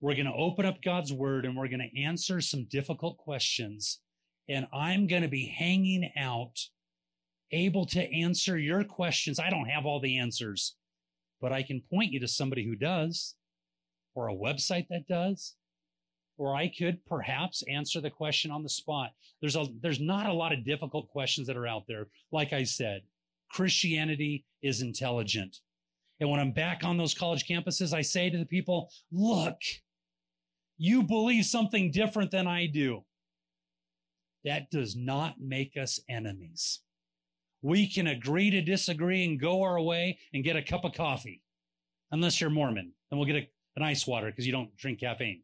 We're 0.00 0.14
going 0.14 0.26
to 0.26 0.32
open 0.32 0.64
up 0.64 0.82
God's 0.82 1.12
word 1.12 1.44
and 1.44 1.56
we're 1.56 1.68
going 1.68 1.88
to 1.90 2.02
answer 2.02 2.40
some 2.40 2.64
difficult 2.64 3.18
questions. 3.18 4.00
And 4.48 4.66
I'm 4.72 5.06
going 5.06 5.22
to 5.22 5.28
be 5.28 5.46
hanging 5.46 6.10
out, 6.16 6.60
able 7.50 7.86
to 7.86 8.12
answer 8.12 8.58
your 8.58 8.84
questions. 8.84 9.40
I 9.40 9.50
don't 9.50 9.68
have 9.68 9.86
all 9.86 10.00
the 10.00 10.18
answers, 10.18 10.76
but 11.40 11.52
I 11.52 11.62
can 11.62 11.82
point 11.90 12.12
you 12.12 12.20
to 12.20 12.28
somebody 12.28 12.64
who 12.64 12.76
does, 12.76 13.34
or 14.14 14.28
a 14.28 14.34
website 14.34 14.86
that 14.90 15.08
does, 15.08 15.54
or 16.36 16.54
I 16.54 16.68
could 16.68 17.04
perhaps 17.06 17.62
answer 17.68 18.00
the 18.00 18.10
question 18.10 18.50
on 18.50 18.62
the 18.62 18.68
spot. 18.68 19.10
There's 19.40 19.56
a, 19.56 19.66
there's 19.80 20.00
not 20.00 20.26
a 20.26 20.32
lot 20.32 20.52
of 20.52 20.64
difficult 20.64 21.08
questions 21.08 21.46
that 21.46 21.56
are 21.56 21.66
out 21.66 21.84
there. 21.86 22.08
Like 22.32 22.52
I 22.52 22.64
said, 22.64 23.02
Christianity 23.50 24.44
is 24.62 24.82
intelligent. 24.82 25.58
And 26.20 26.30
when 26.30 26.40
I'm 26.40 26.52
back 26.52 26.84
on 26.84 26.96
those 26.96 27.14
college 27.14 27.46
campuses, 27.46 27.92
I 27.92 28.02
say 28.02 28.30
to 28.30 28.38
the 28.38 28.46
people, 28.46 28.90
look, 29.12 29.56
you 30.76 31.02
believe 31.02 31.44
something 31.44 31.90
different 31.90 32.30
than 32.30 32.46
I 32.46 32.66
do. 32.66 33.04
That 34.44 34.70
does 34.70 34.96
not 34.96 35.36
make 35.40 35.76
us 35.76 36.00
enemies. 36.08 36.80
We 37.62 37.88
can 37.88 38.08
agree 38.08 38.50
to 38.50 38.60
disagree 38.60 39.24
and 39.24 39.40
go 39.40 39.62
our 39.62 39.80
way 39.80 40.18
and 40.34 40.44
get 40.44 40.56
a 40.56 40.62
cup 40.62 40.84
of 40.84 40.92
coffee. 40.92 41.42
Unless 42.10 42.40
you're 42.40 42.50
Mormon, 42.50 42.92
then 43.08 43.18
we'll 43.18 43.26
get 43.26 43.36
a, 43.36 43.48
an 43.76 43.82
ice 43.82 44.06
water 44.06 44.26
because 44.26 44.46
you 44.46 44.52
don't 44.52 44.76
drink 44.76 45.00
caffeine. 45.00 45.42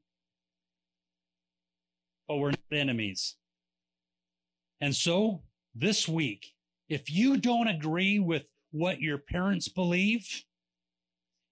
But 2.31 2.37
we're 2.37 2.51
not 2.51 2.61
enemies. 2.71 3.35
And 4.81 4.95
so 4.95 5.43
this 5.75 6.07
week, 6.07 6.53
if 6.89 7.11
you 7.11 7.37
don't 7.37 7.67
agree 7.67 8.21
with 8.21 8.45
what 8.71 9.01
your 9.01 9.19
parents 9.19 9.67
believe, 9.67 10.45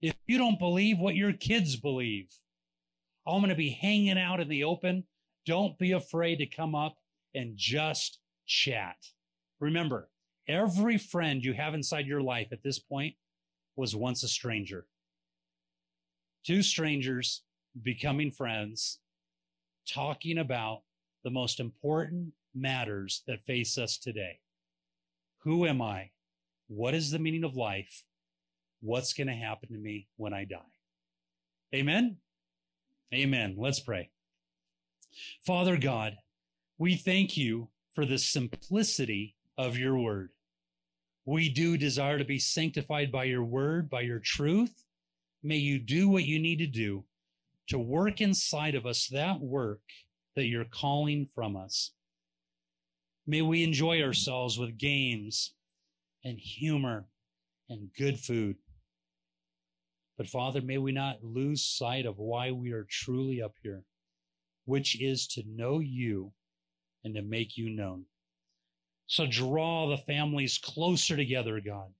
if 0.01 0.15
you 0.25 0.37
don't 0.37 0.57
believe 0.57 0.97
what 0.97 1.17
your 1.17 1.33
kids 1.33 1.75
believe, 1.75 2.29
I'm 3.27 3.41
going 3.41 3.49
to 3.49 3.55
be 3.55 3.71
hanging 3.71 4.17
out 4.17 4.39
in 4.39 4.47
the 4.47 4.63
open. 4.63 5.03
Don't 5.45 5.77
be 5.77 5.91
afraid 5.91 6.37
to 6.37 6.45
come 6.45 6.75
up 6.75 6.95
and 7.35 7.57
just 7.57 8.19
chat. 8.45 8.95
Remember, 9.59 10.07
every 10.47 10.97
friend 10.97 11.43
you 11.43 11.51
have 11.55 11.73
inside 11.73 12.07
your 12.07 12.21
life 12.21 12.53
at 12.53 12.63
this 12.63 12.79
point 12.79 13.15
was 13.75 13.97
once 13.97 14.23
a 14.23 14.29
stranger. 14.29 14.85
Two 16.45 16.63
strangers 16.63 17.41
becoming 17.83 18.31
friends, 18.31 18.99
talking 19.89 20.37
about 20.37 20.81
the 21.23 21.29
most 21.29 21.59
important 21.59 22.33
matters 22.53 23.23
that 23.27 23.45
face 23.45 23.77
us 23.77 23.97
today. 23.97 24.39
Who 25.43 25.65
am 25.65 25.81
I? 25.81 26.11
What 26.67 26.93
is 26.93 27.11
the 27.11 27.19
meaning 27.19 27.43
of 27.43 27.55
life? 27.55 28.03
What's 28.81 29.13
going 29.13 29.27
to 29.27 29.33
happen 29.33 29.69
to 29.69 29.77
me 29.77 30.07
when 30.17 30.33
I 30.33 30.45
die? 30.45 30.57
Amen. 31.73 32.17
Amen. 33.13 33.55
Let's 33.57 33.79
pray. 33.79 34.09
Father 35.45 35.77
God, 35.77 36.17
we 36.77 36.95
thank 36.95 37.35
you 37.35 37.69
for 37.93 38.05
the 38.05 38.17
simplicity 38.17 39.35
of 39.57 39.77
your 39.77 39.97
word. 39.97 40.29
We 41.25 41.49
do 41.49 41.77
desire 41.77 42.17
to 42.17 42.25
be 42.25 42.39
sanctified 42.39 43.11
by 43.11 43.25
your 43.25 43.43
word, 43.43 43.89
by 43.89 44.01
your 44.01 44.19
truth. 44.19 44.83
May 45.43 45.57
you 45.57 45.79
do 45.79 46.09
what 46.09 46.25
you 46.25 46.39
need 46.39 46.59
to 46.59 46.67
do 46.67 47.03
to 47.69 47.79
work 47.79 48.19
inside 48.21 48.75
of 48.75 48.85
us 48.85 49.07
that 49.07 49.39
work 49.39 49.81
that 50.35 50.45
you're 50.45 50.65
calling 50.65 51.27
from 51.33 51.55
us. 51.55 51.91
May 53.27 53.41
we 53.41 53.63
enjoy 53.63 54.01
ourselves 54.01 54.57
with 54.57 54.77
games 54.77 55.53
and 56.23 56.39
humor 56.39 57.05
and 57.69 57.89
good 57.97 58.19
food. 58.19 58.55
But 60.17 60.27
Father, 60.27 60.61
may 60.61 60.79
we 60.79 60.91
not 60.91 61.23
lose 61.23 61.65
sight 61.65 62.05
of 62.05 62.17
why 62.17 62.51
we 62.51 62.71
are 62.71 62.87
truly 62.89 63.41
up 63.41 63.53
here, 63.61 63.83
which 64.65 64.99
is 65.01 65.27
to 65.27 65.43
know 65.47 65.79
you 65.79 66.33
and 67.03 67.15
to 67.15 67.21
make 67.21 67.55
you 67.55 67.69
known. 67.69 68.05
So 69.07 69.25
draw 69.27 69.87
the 69.87 69.97
families 69.97 70.57
closer 70.57 71.15
together, 71.15 71.59
God. 71.61 71.93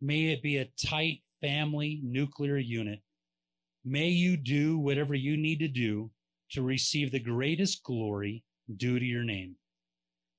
May 0.00 0.32
it 0.32 0.42
be 0.42 0.56
a 0.56 0.70
tight 0.84 1.20
family 1.40 2.00
nuclear 2.02 2.56
unit. 2.56 3.00
May 3.84 4.08
you 4.08 4.36
do 4.36 4.78
whatever 4.78 5.14
you 5.14 5.36
need 5.36 5.58
to 5.58 5.68
do 5.68 6.10
to 6.52 6.62
receive 6.62 7.10
the 7.10 7.18
greatest 7.18 7.82
glory 7.82 8.44
due 8.76 8.98
to 8.98 9.04
your 9.04 9.24
name. 9.24 9.56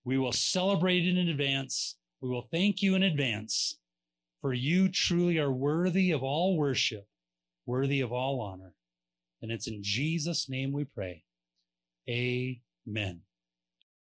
We 0.06 0.18
will 0.18 0.32
celebrate 0.32 1.06
it 1.06 1.18
in 1.18 1.30
advance. 1.30 1.98
We 2.22 2.30
will 2.30 2.48
thank 2.52 2.82
you 2.82 2.96
in 2.96 3.04
advance, 3.04 3.80
for 4.42 4.54
you 4.54 4.90
truly 4.90 5.40
are 5.40 5.52
worthy 5.52 6.12
of 6.12 6.24
all 6.24 6.58
worship, 6.58 7.06
worthy 7.66 8.02
of 8.02 8.14
all 8.14 8.40
honor. 8.42 8.74
And 9.42 9.52
it's 9.52 9.68
in 9.68 9.84
Jesus' 9.84 10.48
name 10.48 10.72
we 10.72 10.86
pray. 10.86 11.24
Amen. 12.10 13.22